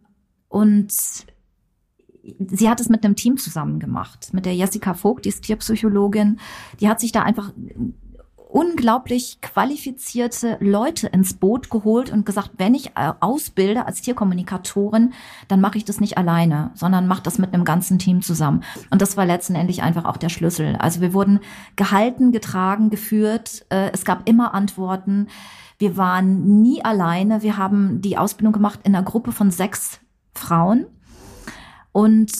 [0.49, 5.43] und sie hat es mit einem Team zusammen gemacht, mit der Jessica Vogt, die ist
[5.43, 6.39] Tierpsychologin.
[6.81, 7.53] Die hat sich da einfach
[8.53, 15.13] unglaublich qualifizierte Leute ins Boot geholt und gesagt, wenn ich äh, ausbilde als Tierkommunikatorin,
[15.47, 18.63] dann mache ich das nicht alleine, sondern mache das mit einem ganzen Team zusammen.
[18.91, 20.75] Und das war letztendlich einfach auch der Schlüssel.
[20.75, 21.39] Also wir wurden
[21.75, 23.65] gehalten, getragen, geführt.
[23.69, 25.29] Äh, es gab immer Antworten.
[25.79, 27.41] Wir waren nie alleine.
[27.41, 29.99] Wir haben die Ausbildung gemacht in einer Gruppe von sechs
[30.35, 30.85] Frauen.
[31.91, 32.31] Und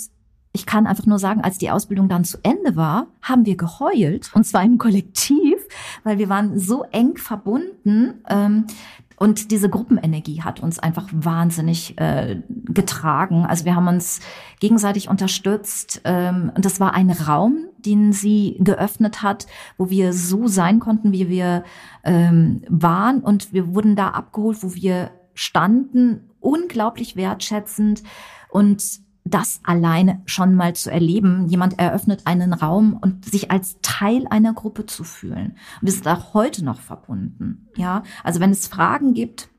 [0.56, 4.32] ich kann einfach nur sagen, als die Ausbildung dann zu Ende war, haben wir geheult,
[4.36, 5.56] und zwar im Kollektiv,
[6.04, 8.22] weil wir waren so eng verbunden.
[8.30, 8.68] Ähm,
[9.16, 13.46] und diese Gruppenenergie hat uns einfach wahnsinnig äh, getragen.
[13.46, 14.20] Also wir haben uns
[14.60, 16.02] gegenseitig unterstützt.
[16.04, 21.12] Ähm, und das war ein Raum, den sie geöffnet hat, wo wir so sein konnten,
[21.13, 21.63] wie wir
[22.04, 23.22] ähm, waren.
[23.22, 28.04] Und wir wurden da abgeholt, wo wir standen, unglaublich wertschätzend.
[28.50, 31.47] Und das alleine schon mal zu erleben.
[31.47, 35.57] Jemand eröffnet einen Raum und sich als Teil einer Gruppe zu fühlen.
[35.81, 37.69] Wir sind auch heute noch verbunden.
[37.75, 39.49] Ja, also wenn es Fragen gibt,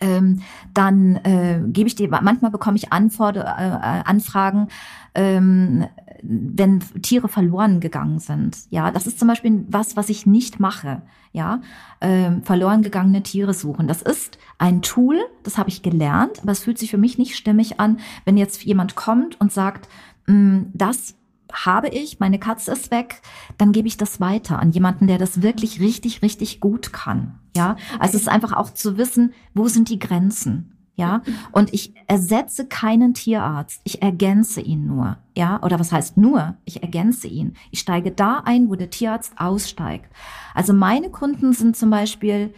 [0.00, 0.42] ähm,
[0.74, 4.68] dann äh, gebe ich dir, manchmal bekomme ich Anforder äh, Anfragen,
[5.14, 5.86] ähm,
[6.22, 8.56] wenn Tiere verloren gegangen sind.
[8.70, 11.02] Ja, das ist zum Beispiel was, was ich nicht mache.
[11.32, 11.60] Ja,
[12.00, 13.86] ähm, verloren gegangene Tiere suchen.
[13.86, 17.36] Das ist ein Tool, das habe ich gelernt, aber es fühlt sich für mich nicht
[17.36, 19.88] stimmig an, wenn jetzt jemand kommt und sagt,
[20.26, 21.16] mm, das
[21.52, 23.22] habe ich, meine Katze ist weg,
[23.56, 27.38] dann gebe ich das weiter an jemanden, der das wirklich richtig, richtig gut kann.
[27.56, 30.74] Ja, also es ist einfach auch zu wissen, wo sind die Grenzen.
[30.94, 33.80] Ja, und ich ersetze keinen Tierarzt.
[33.84, 35.16] Ich ergänze ihn nur.
[35.36, 36.56] Ja, oder was heißt nur?
[36.64, 37.54] Ich ergänze ihn.
[37.70, 40.10] Ich steige da ein, wo der Tierarzt aussteigt.
[40.54, 42.52] Also meine Kunden sind zum Beispiel,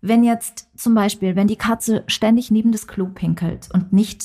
[0.00, 4.24] wenn jetzt zum Beispiel, wenn die Katze ständig neben das Klo pinkelt und nicht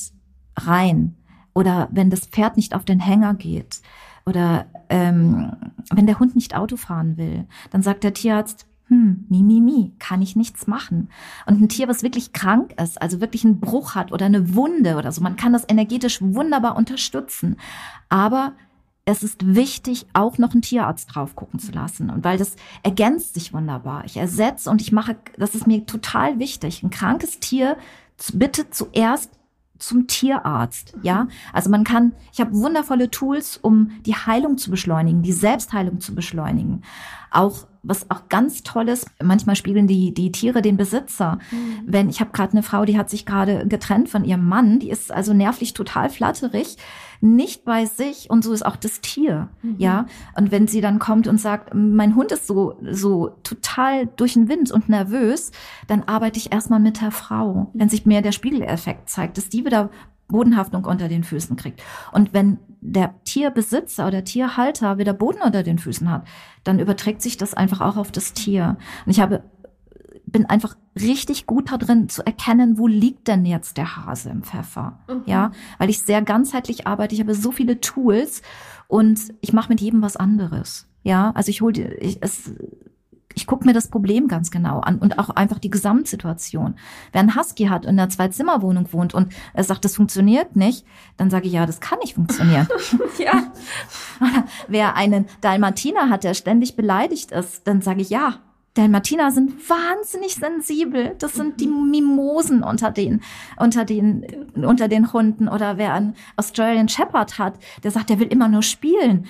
[0.56, 1.17] rein,
[1.56, 3.82] oder wenn das Pferd nicht auf den Hänger geht,
[4.26, 5.52] oder ähm,
[5.91, 9.94] wenn der Hund nicht Auto fahren will, dann sagt der Tierarzt, hm, mi, mi, mi,
[9.98, 11.10] kann ich nichts machen.
[11.46, 14.96] Und ein Tier, was wirklich krank ist, also wirklich einen Bruch hat oder eine Wunde
[14.98, 17.58] oder so, man kann das energetisch wunderbar unterstützen.
[18.10, 18.54] Aber
[19.06, 22.10] es ist wichtig, auch noch einen Tierarzt drauf gucken zu lassen.
[22.10, 24.06] Und weil das ergänzt sich wunderbar.
[24.06, 26.84] Ich ersetze und ich mache, das ist mir total wichtig.
[26.84, 27.78] Ein krankes Tier
[28.34, 29.32] bitte zuerst
[29.77, 31.27] zum Tierarzt, ja?
[31.53, 36.15] Also man kann, ich habe wundervolle Tools, um die Heilung zu beschleunigen, die Selbstheilung zu
[36.15, 36.81] beschleunigen.
[37.31, 41.39] Auch was auch ganz tolles, manchmal spiegeln die, die Tiere den Besitzer.
[41.51, 41.83] Mhm.
[41.85, 44.89] Wenn, ich habe gerade eine Frau, die hat sich gerade getrennt von ihrem Mann, die
[44.89, 46.77] ist also nervlich total flatterig,
[47.25, 49.75] nicht bei sich und so ist auch das Tier, mhm.
[49.77, 50.05] ja.
[50.38, 54.47] Und wenn sie dann kommt und sagt, mein Hund ist so, so total durch den
[54.47, 55.51] Wind und nervös,
[55.88, 57.71] dann arbeite ich erstmal mit der Frau.
[57.73, 59.89] Wenn sich mir der Spiegeleffekt zeigt, dass die wieder
[60.27, 61.81] Bodenhaftung unter den Füßen kriegt.
[62.11, 66.27] Und wenn der Tierbesitzer oder Tierhalter wieder Boden unter den Füßen hat,
[66.63, 68.77] dann überträgt sich das einfach auch auf das Tier.
[69.05, 69.43] Und ich habe
[70.36, 74.43] bin einfach richtig gut da drin zu erkennen, wo liegt denn jetzt der Hase im
[74.43, 75.00] Pfeffer.
[75.08, 75.21] Mhm.
[75.26, 78.41] Ja, weil ich sehr ganzheitlich arbeite, ich habe so viele Tools
[78.89, 80.89] und ich mache mit jedem was anderes.
[81.04, 82.52] Ja, also ich hole ich, es
[83.34, 86.76] ich gucke mir das Problem ganz genau an und auch einfach die Gesamtsituation.
[87.13, 90.86] Wer einen Husky hat und in einer Zwei-Zimmer-Wohnung wohnt und er sagt, das funktioniert nicht,
[91.15, 92.67] dann sage ich, ja, das kann nicht funktionieren.
[93.19, 93.54] ja.
[94.67, 98.41] Wer einen Dalmatiner hat, der ständig beleidigt ist, dann sage ich, ja,
[98.75, 101.15] Dalmatiner sind wahnsinnig sensibel.
[101.17, 101.89] Das sind die mhm.
[101.89, 103.21] Mimosen unter den,
[103.57, 105.47] unter den, unter den Hunden.
[105.47, 109.25] Oder wer einen Australian Shepherd hat, der sagt, der will immer nur spielen.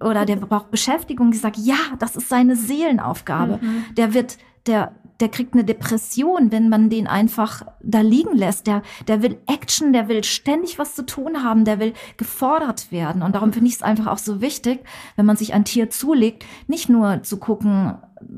[0.00, 1.32] Oder der braucht Beschäftigung.
[1.32, 3.58] Die sagt, ja, das ist seine Seelenaufgabe.
[3.60, 3.84] Mhm.
[3.96, 8.68] Der wird, der, der kriegt eine Depression, wenn man den einfach da liegen lässt.
[8.68, 13.22] Der, der will Action, der will ständig was zu tun haben, der will gefordert werden.
[13.22, 14.84] Und darum finde ich es einfach auch so wichtig,
[15.16, 17.96] wenn man sich ein Tier zulegt, nicht nur zu gucken,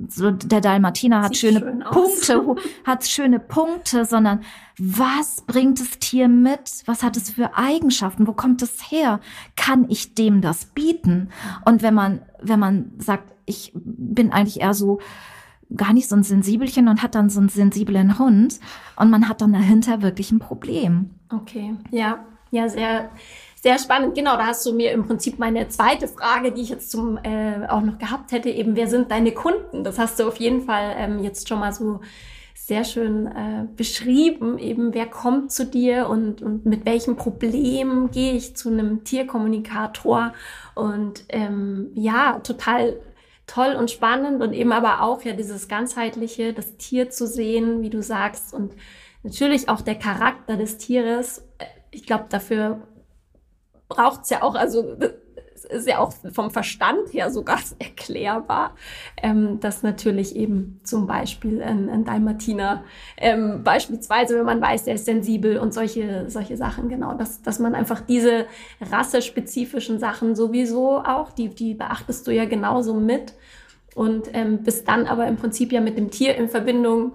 [0.08, 4.40] so der Dalmatiner hat Sieht schöne Punkte, hat schöne Punkte, sondern
[4.78, 6.82] was bringt das Tier mit?
[6.86, 8.26] Was hat es für Eigenschaften?
[8.26, 9.20] Wo kommt es her?
[9.56, 11.30] Kann ich dem das bieten?
[11.64, 15.00] Und wenn man, wenn man sagt, ich bin eigentlich eher so,
[15.74, 18.60] gar nicht so ein Sensibelchen und hat dann so einen sensiblen Hund
[18.96, 21.10] und man hat dann dahinter wirklich ein Problem.
[21.32, 23.10] Okay, ja, ja, sehr,
[23.66, 24.14] sehr spannend.
[24.14, 27.66] Genau, da hast du mir im Prinzip meine zweite Frage, die ich jetzt zum äh,
[27.66, 29.82] auch noch gehabt hätte, eben, wer sind deine Kunden?
[29.82, 31.98] Das hast du auf jeden Fall ähm, jetzt schon mal so
[32.54, 38.34] sehr schön äh, beschrieben, eben wer kommt zu dir und, und mit welchem Problem gehe
[38.34, 40.32] ich zu einem Tierkommunikator
[40.76, 43.00] und ähm, ja, total
[43.48, 47.90] toll und spannend und eben aber auch ja dieses ganzheitliche, das Tier zu sehen, wie
[47.90, 48.74] du sagst und
[49.24, 51.44] natürlich auch der Charakter des Tieres.
[51.90, 52.80] Ich glaube, dafür
[53.88, 54.96] braucht es ja auch, also
[55.64, 58.74] ist ja auch vom Verstand her sogar erklärbar,
[59.22, 62.84] ähm, dass natürlich eben zum Beispiel ein, ein Dalmatiner,
[63.16, 67.58] ähm, beispielsweise, wenn man weiß, der ist sensibel und solche, solche Sachen, genau, dass, dass
[67.58, 68.46] man einfach diese
[68.80, 73.34] rassespezifischen Sachen sowieso auch, die, die beachtest du ja genauso mit
[73.94, 77.12] und ähm, bist dann aber im Prinzip ja mit dem Tier in Verbindung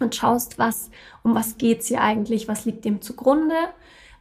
[0.00, 0.90] und schaust, was,
[1.22, 3.54] um was geht's hier eigentlich, was liegt dem zugrunde.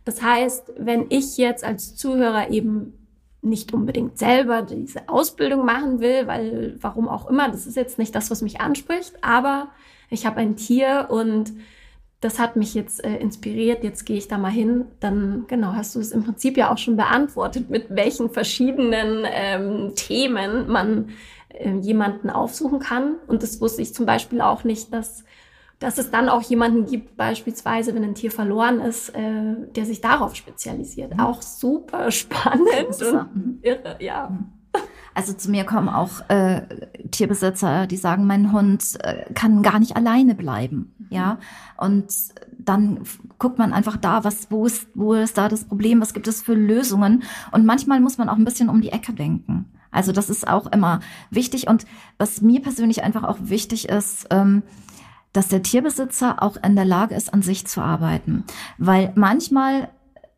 [0.05, 2.93] Das heißt, wenn ich jetzt als Zuhörer eben
[3.41, 8.13] nicht unbedingt selber diese Ausbildung machen will, weil warum auch immer, das ist jetzt nicht
[8.13, 9.69] das, was mich anspricht, aber
[10.09, 11.51] ich habe ein Tier und
[12.19, 15.95] das hat mich jetzt äh, inspiriert, jetzt gehe ich da mal hin, dann genau hast
[15.95, 21.09] du es im Prinzip ja auch schon beantwortet, mit welchen verschiedenen ähm, Themen man
[21.49, 23.15] äh, jemanden aufsuchen kann.
[23.27, 25.23] Und das wusste ich zum Beispiel auch nicht, dass
[25.81, 29.99] dass es dann auch jemanden gibt, beispielsweise, wenn ein Tier verloren ist, äh, der sich
[29.99, 31.15] darauf spezialisiert.
[31.15, 31.19] Mhm.
[31.19, 33.59] Auch super spannend und mhm.
[33.63, 34.29] irre, ja.
[34.29, 34.51] Mhm.
[35.13, 36.61] Also zu mir kommen auch äh,
[37.09, 41.07] Tierbesitzer, die sagen, mein Hund äh, kann gar nicht alleine bleiben, mhm.
[41.09, 41.39] ja.
[41.77, 42.13] Und
[42.59, 42.99] dann
[43.39, 46.43] guckt man einfach da, was, wo ist, wo ist da das Problem, was gibt es
[46.43, 47.23] für Lösungen?
[47.51, 49.65] Und manchmal muss man auch ein bisschen um die Ecke denken.
[49.89, 51.67] Also das ist auch immer wichtig.
[51.67, 51.85] Und
[52.19, 54.63] was mir persönlich einfach auch wichtig ist, ähm,
[55.33, 58.43] dass der Tierbesitzer auch in der Lage ist, an sich zu arbeiten.
[58.77, 59.89] Weil manchmal,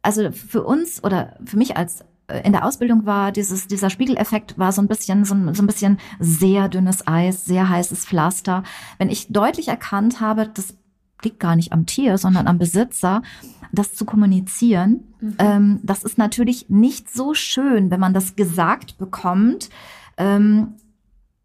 [0.02, 4.58] also für uns oder für mich als äh, in der Ausbildung war dieses, dieser Spiegeleffekt
[4.58, 8.64] war so ein bisschen, so ein, so ein bisschen sehr dünnes Eis, sehr heißes Pflaster.
[8.98, 10.76] Wenn ich deutlich erkannt habe, das
[11.24, 13.22] liegt gar nicht am Tier, sondern am Besitzer,
[13.72, 15.36] das zu kommunizieren, mhm.
[15.40, 19.70] ähm, das ist natürlich nicht so schön, wenn man das gesagt bekommt.
[20.18, 20.76] Ähm,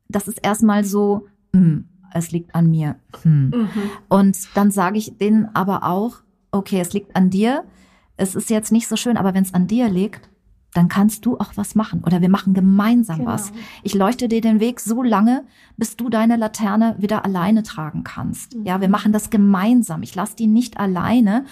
[0.08, 2.96] das ist erstmal so, mh, hm, es liegt an mir.
[3.22, 3.50] Hm.
[3.50, 3.90] Mhm.
[4.08, 6.16] Und dann sage ich denen aber auch,
[6.50, 7.64] okay, es liegt an dir.
[8.16, 10.28] Es ist jetzt nicht so schön, aber wenn es an dir liegt,
[10.74, 13.30] dann kannst du auch was machen oder wir machen gemeinsam genau.
[13.30, 13.52] was.
[13.82, 15.44] Ich leuchte dir den Weg so lange,
[15.76, 18.54] bis du deine Laterne wieder alleine tragen kannst.
[18.54, 18.64] Mhm.
[18.64, 20.02] Ja, wir machen das gemeinsam.
[20.02, 21.46] Ich lasse die nicht alleine.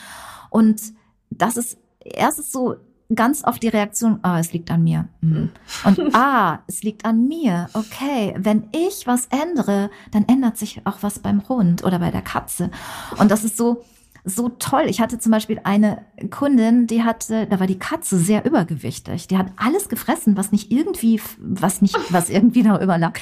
[0.51, 0.93] Und
[1.31, 2.77] das ist erst so
[3.15, 5.09] ganz oft die Reaktion, ah, es liegt an mir.
[5.21, 5.51] Mhm.
[5.85, 7.69] Und ah, es liegt an mir.
[7.73, 12.23] Okay, wenn ich was ändere, dann ändert sich auch was beim Hund oder bei der
[12.23, 12.71] Katze.
[13.19, 13.85] Und das ist so,
[14.25, 14.85] so toll.
[14.89, 19.29] Ich hatte zum Beispiel eine Kundin, die hatte, da war die Katze sehr übergewichtig.
[19.29, 23.21] Die hat alles gefressen, was nicht irgendwie, was nicht, was irgendwie noch überlag.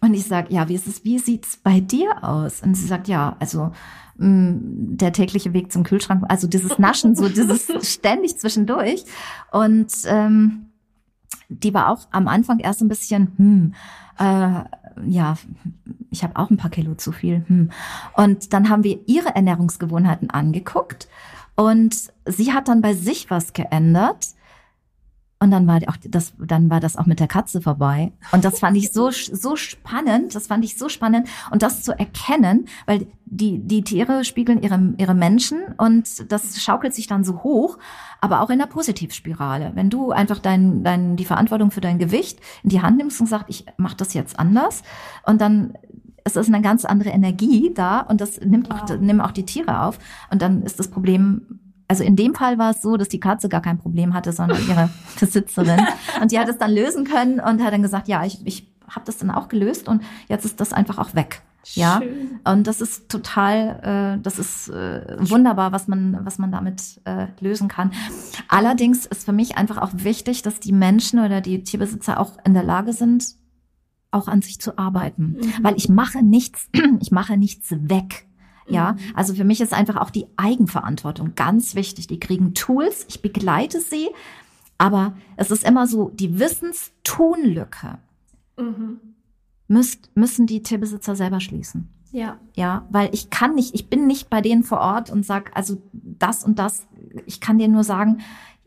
[0.00, 2.62] Und ich sag, ja, wie ist es, wie sieht's bei dir aus?
[2.62, 3.72] Und sie sagt, ja, also
[4.16, 9.04] der tägliche Weg zum Kühlschrank, also dieses Naschen, so dieses ständig zwischendurch.
[9.50, 10.66] Und ähm,
[11.48, 13.74] die war auch am Anfang erst ein bisschen, hm,
[14.18, 14.64] äh,
[15.06, 15.36] ja,
[16.10, 17.44] ich habe auch ein paar Kilo zu viel.
[17.48, 17.70] Hm.
[18.14, 21.08] Und dann haben wir ihre Ernährungsgewohnheiten angeguckt
[21.56, 24.28] und sie hat dann bei sich was geändert
[25.40, 28.12] und dann war auch das, dann war das auch mit der Katze vorbei.
[28.32, 30.34] Und das fand ich so, so spannend.
[30.34, 31.28] Das fand ich so spannend.
[31.50, 36.94] Und das zu erkennen, weil die, die Tiere spiegeln ihre, ihre Menschen und das schaukelt
[36.94, 37.78] sich dann so hoch,
[38.20, 39.72] aber auch in der Positivspirale.
[39.74, 43.26] Wenn du einfach dein, dein, die Verantwortung für dein Gewicht in die Hand nimmst und
[43.26, 44.82] sagst, ich mache das jetzt anders
[45.26, 45.74] und dann
[46.26, 49.82] es ist eine ganz andere Energie da und das nimmt auch, nimmt auch die Tiere
[49.82, 49.98] auf
[50.30, 53.48] und dann ist das Problem also in dem Fall war es so, dass die Katze
[53.48, 55.80] gar kein Problem hatte, sondern ihre Besitzerin.
[56.20, 59.06] Und die hat es dann lösen können und hat dann gesagt, ja, ich, ich habe
[59.06, 61.42] das dann auch gelöst und jetzt ist das einfach auch weg.
[61.72, 62.40] Ja, Schön.
[62.44, 67.28] und das ist total, äh, das ist äh, wunderbar, was man, was man damit äh,
[67.40, 67.92] lösen kann.
[68.48, 72.52] Allerdings ist für mich einfach auch wichtig, dass die Menschen oder die Tierbesitzer auch in
[72.52, 73.36] der Lage sind,
[74.10, 75.52] auch an sich zu arbeiten, mhm.
[75.62, 76.68] weil ich mache nichts,
[77.00, 78.26] ich mache nichts weg.
[78.66, 78.98] Ja, mhm.
[79.14, 82.06] also für mich ist einfach auch die Eigenverantwortung ganz wichtig.
[82.06, 84.08] Die kriegen Tools, ich begleite sie,
[84.78, 87.98] aber es ist immer so, die Wissenstunlücke
[88.58, 89.00] mhm.
[89.68, 91.88] müsst, müssen die Tierbesitzer selber schließen.
[92.10, 92.38] Ja.
[92.54, 95.82] Ja, weil ich kann nicht, ich bin nicht bei denen vor Ort und sag, also
[95.92, 96.86] das und das,
[97.26, 98.20] ich kann dir nur sagen,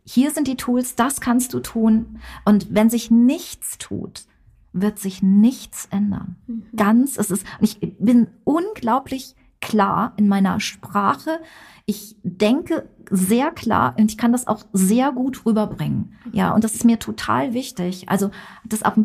[0.04, 2.20] hier sind die Tools, das kannst du tun.
[2.46, 4.26] Und wenn sich nichts tut,
[4.74, 6.36] wird sich nichts ändern.
[6.48, 6.66] Mhm.
[6.76, 11.40] Ganz, es ist, und ich bin unglaublich klar in meiner Sprache.
[11.86, 16.14] Ich denke sehr klar und ich kann das auch sehr gut rüberbringen.
[16.32, 18.10] Ja, und das ist mir total wichtig.
[18.10, 18.32] Also,
[18.66, 18.98] das auch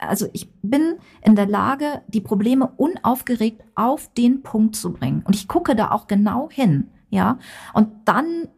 [0.00, 5.22] also ich bin in der Lage, die Probleme unaufgeregt auf den Punkt zu bringen.
[5.24, 7.38] Und ich gucke da auch genau hin, ja.
[7.74, 8.48] Und dann,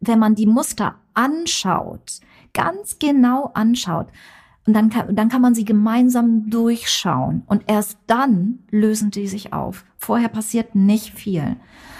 [0.00, 2.20] wenn man die Muster anschaut,
[2.52, 4.08] ganz genau anschaut,
[4.66, 7.42] und dann kann, dann kann man sie gemeinsam durchschauen.
[7.46, 9.84] Und erst dann lösen die sich auf.
[9.96, 11.56] Vorher passiert nicht viel.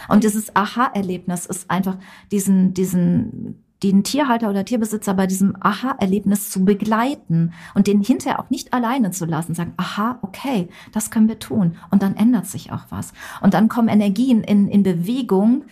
[0.08, 1.96] Und dieses Aha-Erlebnis ist einfach
[2.30, 8.48] diesen, diesen den Tierhalter oder Tierbesitzer bei diesem Aha-Erlebnis zu begleiten und den hinterher auch
[8.48, 11.76] nicht alleine zu lassen, sagen, aha, okay, das können wir tun.
[11.90, 13.12] Und dann ändert sich auch was.
[13.40, 15.64] Und dann kommen Energien in, in Bewegung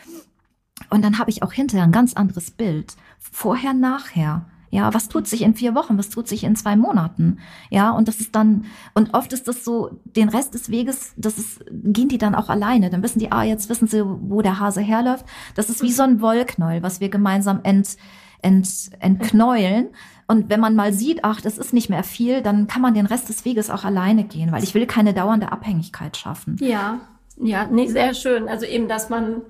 [0.88, 2.96] und dann habe ich auch hinterher ein ganz anderes Bild.
[3.18, 4.46] Vorher, nachher.
[4.70, 5.98] Ja, was tut sich in vier Wochen?
[5.98, 7.38] Was tut sich in zwei Monaten?
[7.70, 11.38] Ja, und das ist dann, und oft ist das so, den Rest des Weges, das
[11.38, 12.88] ist, gehen die dann auch alleine.
[12.88, 15.26] Dann wissen die, ah, jetzt wissen sie, wo der Hase herläuft.
[15.56, 17.96] Das ist wie so ein Wollknäuel, was wir gemeinsam ent,
[18.42, 19.88] ent, entknäulen.
[20.28, 23.06] Und wenn man mal sieht, ach, das ist nicht mehr viel, dann kann man den
[23.06, 26.56] Rest des Weges auch alleine gehen, weil ich will keine dauernde Abhängigkeit schaffen.
[26.60, 27.00] Ja,
[27.36, 28.48] ja, nee, sehr schön.
[28.48, 29.42] Also eben, dass man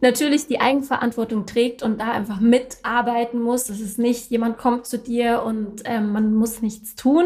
[0.00, 3.64] natürlich die Eigenverantwortung trägt und da einfach mitarbeiten muss.
[3.64, 7.24] Das ist nicht, jemand kommt zu dir und ähm, man muss nichts tun.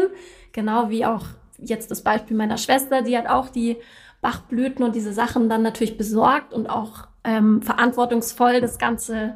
[0.51, 1.25] Genau wie auch
[1.57, 3.77] jetzt das Beispiel meiner Schwester, die hat auch die
[4.21, 9.35] Bachblüten und diese Sachen dann natürlich besorgt und auch ähm, verantwortungsvoll das Ganze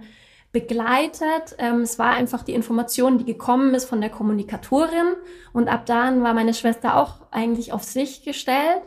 [0.52, 1.56] begleitet.
[1.58, 5.16] Ähm, es war einfach die Information, die gekommen ist von der Kommunikatorin
[5.54, 8.82] und ab dann war meine Schwester auch eigentlich auf sich gestellt.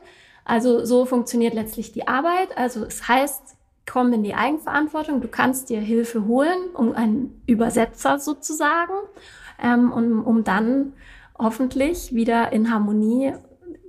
[0.45, 2.57] Also so funktioniert letztlich die Arbeit.
[2.57, 3.57] Also es heißt,
[3.91, 5.21] komm in die Eigenverantwortung.
[5.21, 8.93] Du kannst dir Hilfe holen, um einen Übersetzer sozusagen,
[9.61, 10.93] ähm, um, um dann
[11.37, 13.33] hoffentlich wieder in Harmonie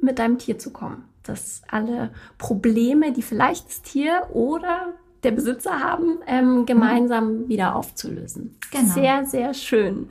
[0.02, 1.06] mit deinem Tier zu kommen.
[1.22, 7.50] Dass alle Probleme, die vielleicht das Tier oder der Besitzer haben, ähm, gemeinsam mhm.
[7.50, 8.58] wieder aufzulösen.
[8.72, 8.94] Genau.
[8.94, 10.10] Sehr, sehr schön.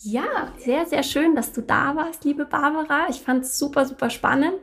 [0.00, 3.06] Ja, sehr, sehr schön, dass du da warst, liebe Barbara.
[3.08, 4.56] Ich fand es super, super spannend.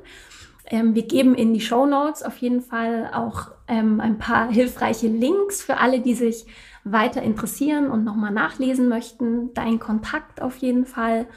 [0.67, 5.07] Ähm, wir geben in die Show Notes auf jeden Fall auch ähm, ein paar hilfreiche
[5.07, 6.45] Links für alle, die sich
[6.83, 9.53] weiter interessieren und nochmal nachlesen möchten.
[9.53, 11.27] Dein Kontakt auf jeden Fall.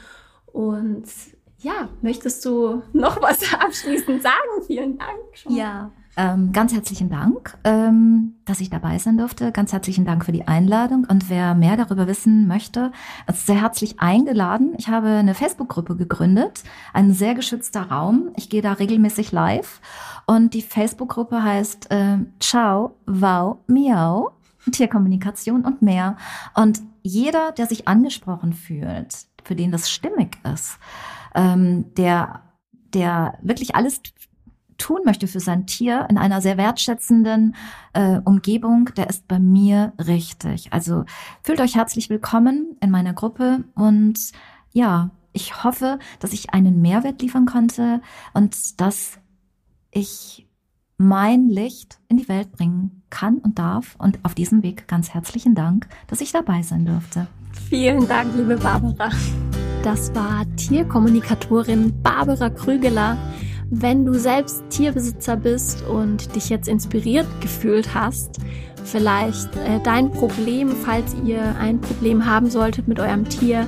[0.45, 1.05] Und
[1.59, 4.63] ja, möchtest du noch was abschließend sagen?
[4.65, 5.19] Vielen Dank.
[5.33, 5.55] Schon.
[5.55, 9.53] Ja, ähm, ganz herzlichen Dank, ähm, dass ich dabei sein durfte.
[9.53, 11.07] Ganz herzlichen Dank für die Einladung.
[11.09, 12.91] Und wer mehr darüber wissen möchte,
[13.25, 14.73] ist sehr herzlich eingeladen.
[14.77, 16.63] Ich habe eine Facebook-Gruppe gegründet,
[16.93, 18.31] ein sehr geschützter Raum.
[18.35, 19.79] Ich gehe da regelmäßig live.
[20.25, 24.33] Und die Facebook-Gruppe heißt äh, Ciao, Wow, Miau,
[24.73, 26.17] Tierkommunikation und mehr.
[26.53, 30.79] Und jeder, der sich angesprochen fühlt, für den das stimmig ist,
[31.33, 32.41] ähm, der
[32.93, 34.01] der wirklich alles
[34.79, 37.55] tun möchte für sein Tier in einer sehr wertschätzenden
[37.93, 40.73] äh, Umgebung, der ist bei mir richtig.
[40.73, 41.05] Also
[41.43, 44.31] fühlt euch herzlich willkommen in meiner Gruppe und
[44.71, 48.01] ja, ich hoffe, dass ich einen Mehrwert liefern konnte
[48.33, 49.19] und dass
[49.91, 50.47] ich
[50.97, 53.95] mein Licht in die Welt bringen kann und darf.
[53.97, 57.27] Und auf diesem Weg ganz herzlichen Dank, dass ich dabei sein durfte.
[57.69, 59.11] Vielen Dank, liebe Barbara.
[59.83, 63.17] Das war Tierkommunikatorin Barbara Krügeler.
[63.71, 68.37] Wenn du selbst Tierbesitzer bist und dich jetzt inspiriert gefühlt hast,
[68.83, 73.67] vielleicht äh, dein Problem, falls ihr ein Problem haben solltet mit eurem Tier,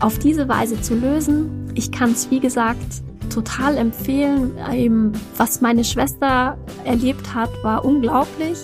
[0.00, 1.70] auf diese Weise zu lösen.
[1.74, 3.02] Ich kann es, wie gesagt,
[3.32, 4.52] total empfehlen.
[4.72, 8.58] Eben, was meine Schwester erlebt hat, war unglaublich.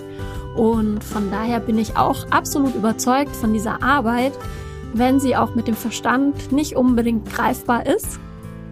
[0.56, 4.32] Und von daher bin ich auch absolut überzeugt von dieser Arbeit,
[4.94, 8.18] wenn sie auch mit dem Verstand nicht unbedingt greifbar ist.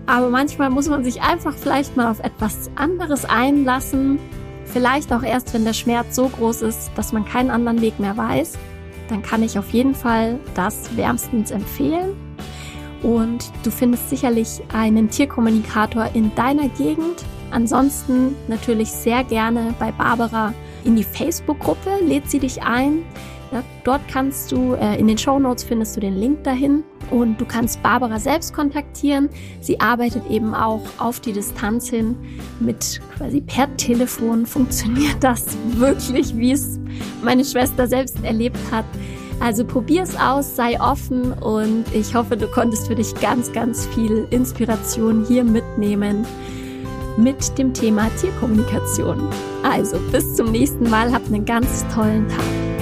[0.07, 4.19] Aber manchmal muss man sich einfach vielleicht mal auf etwas anderes einlassen.
[4.67, 8.17] Vielleicht auch erst, wenn der Schmerz so groß ist, dass man keinen anderen Weg mehr
[8.17, 8.59] weiß.
[9.09, 12.15] Dann kann ich auf jeden Fall das wärmstens empfehlen.
[13.03, 17.25] Und du findest sicherlich einen Tierkommunikator in deiner Gegend.
[17.51, 21.91] Ansonsten natürlich sehr gerne bei Barbara in die Facebook-Gruppe.
[22.03, 23.05] Lädt sie dich ein.
[23.85, 27.45] Dort kannst du, äh, in den Show Notes findest du den Link dahin Und du
[27.45, 29.29] kannst Barbara selbst kontaktieren.
[29.61, 32.17] Sie arbeitet eben auch auf die Distanz hin
[32.61, 34.47] mit quasi per Telefon.
[34.47, 36.79] Funktioniert das wirklich, wie es
[37.23, 38.85] meine Schwester selbst erlebt hat?
[39.41, 44.27] Also probier's aus, sei offen und ich hoffe, du konntest für dich ganz, ganz viel
[44.31, 46.25] Inspiration hier mitnehmen
[47.17, 49.29] mit dem Thema Tierkommunikation.
[49.63, 52.74] Also bis zum nächsten Mal, habt einen ganz tollen Tag.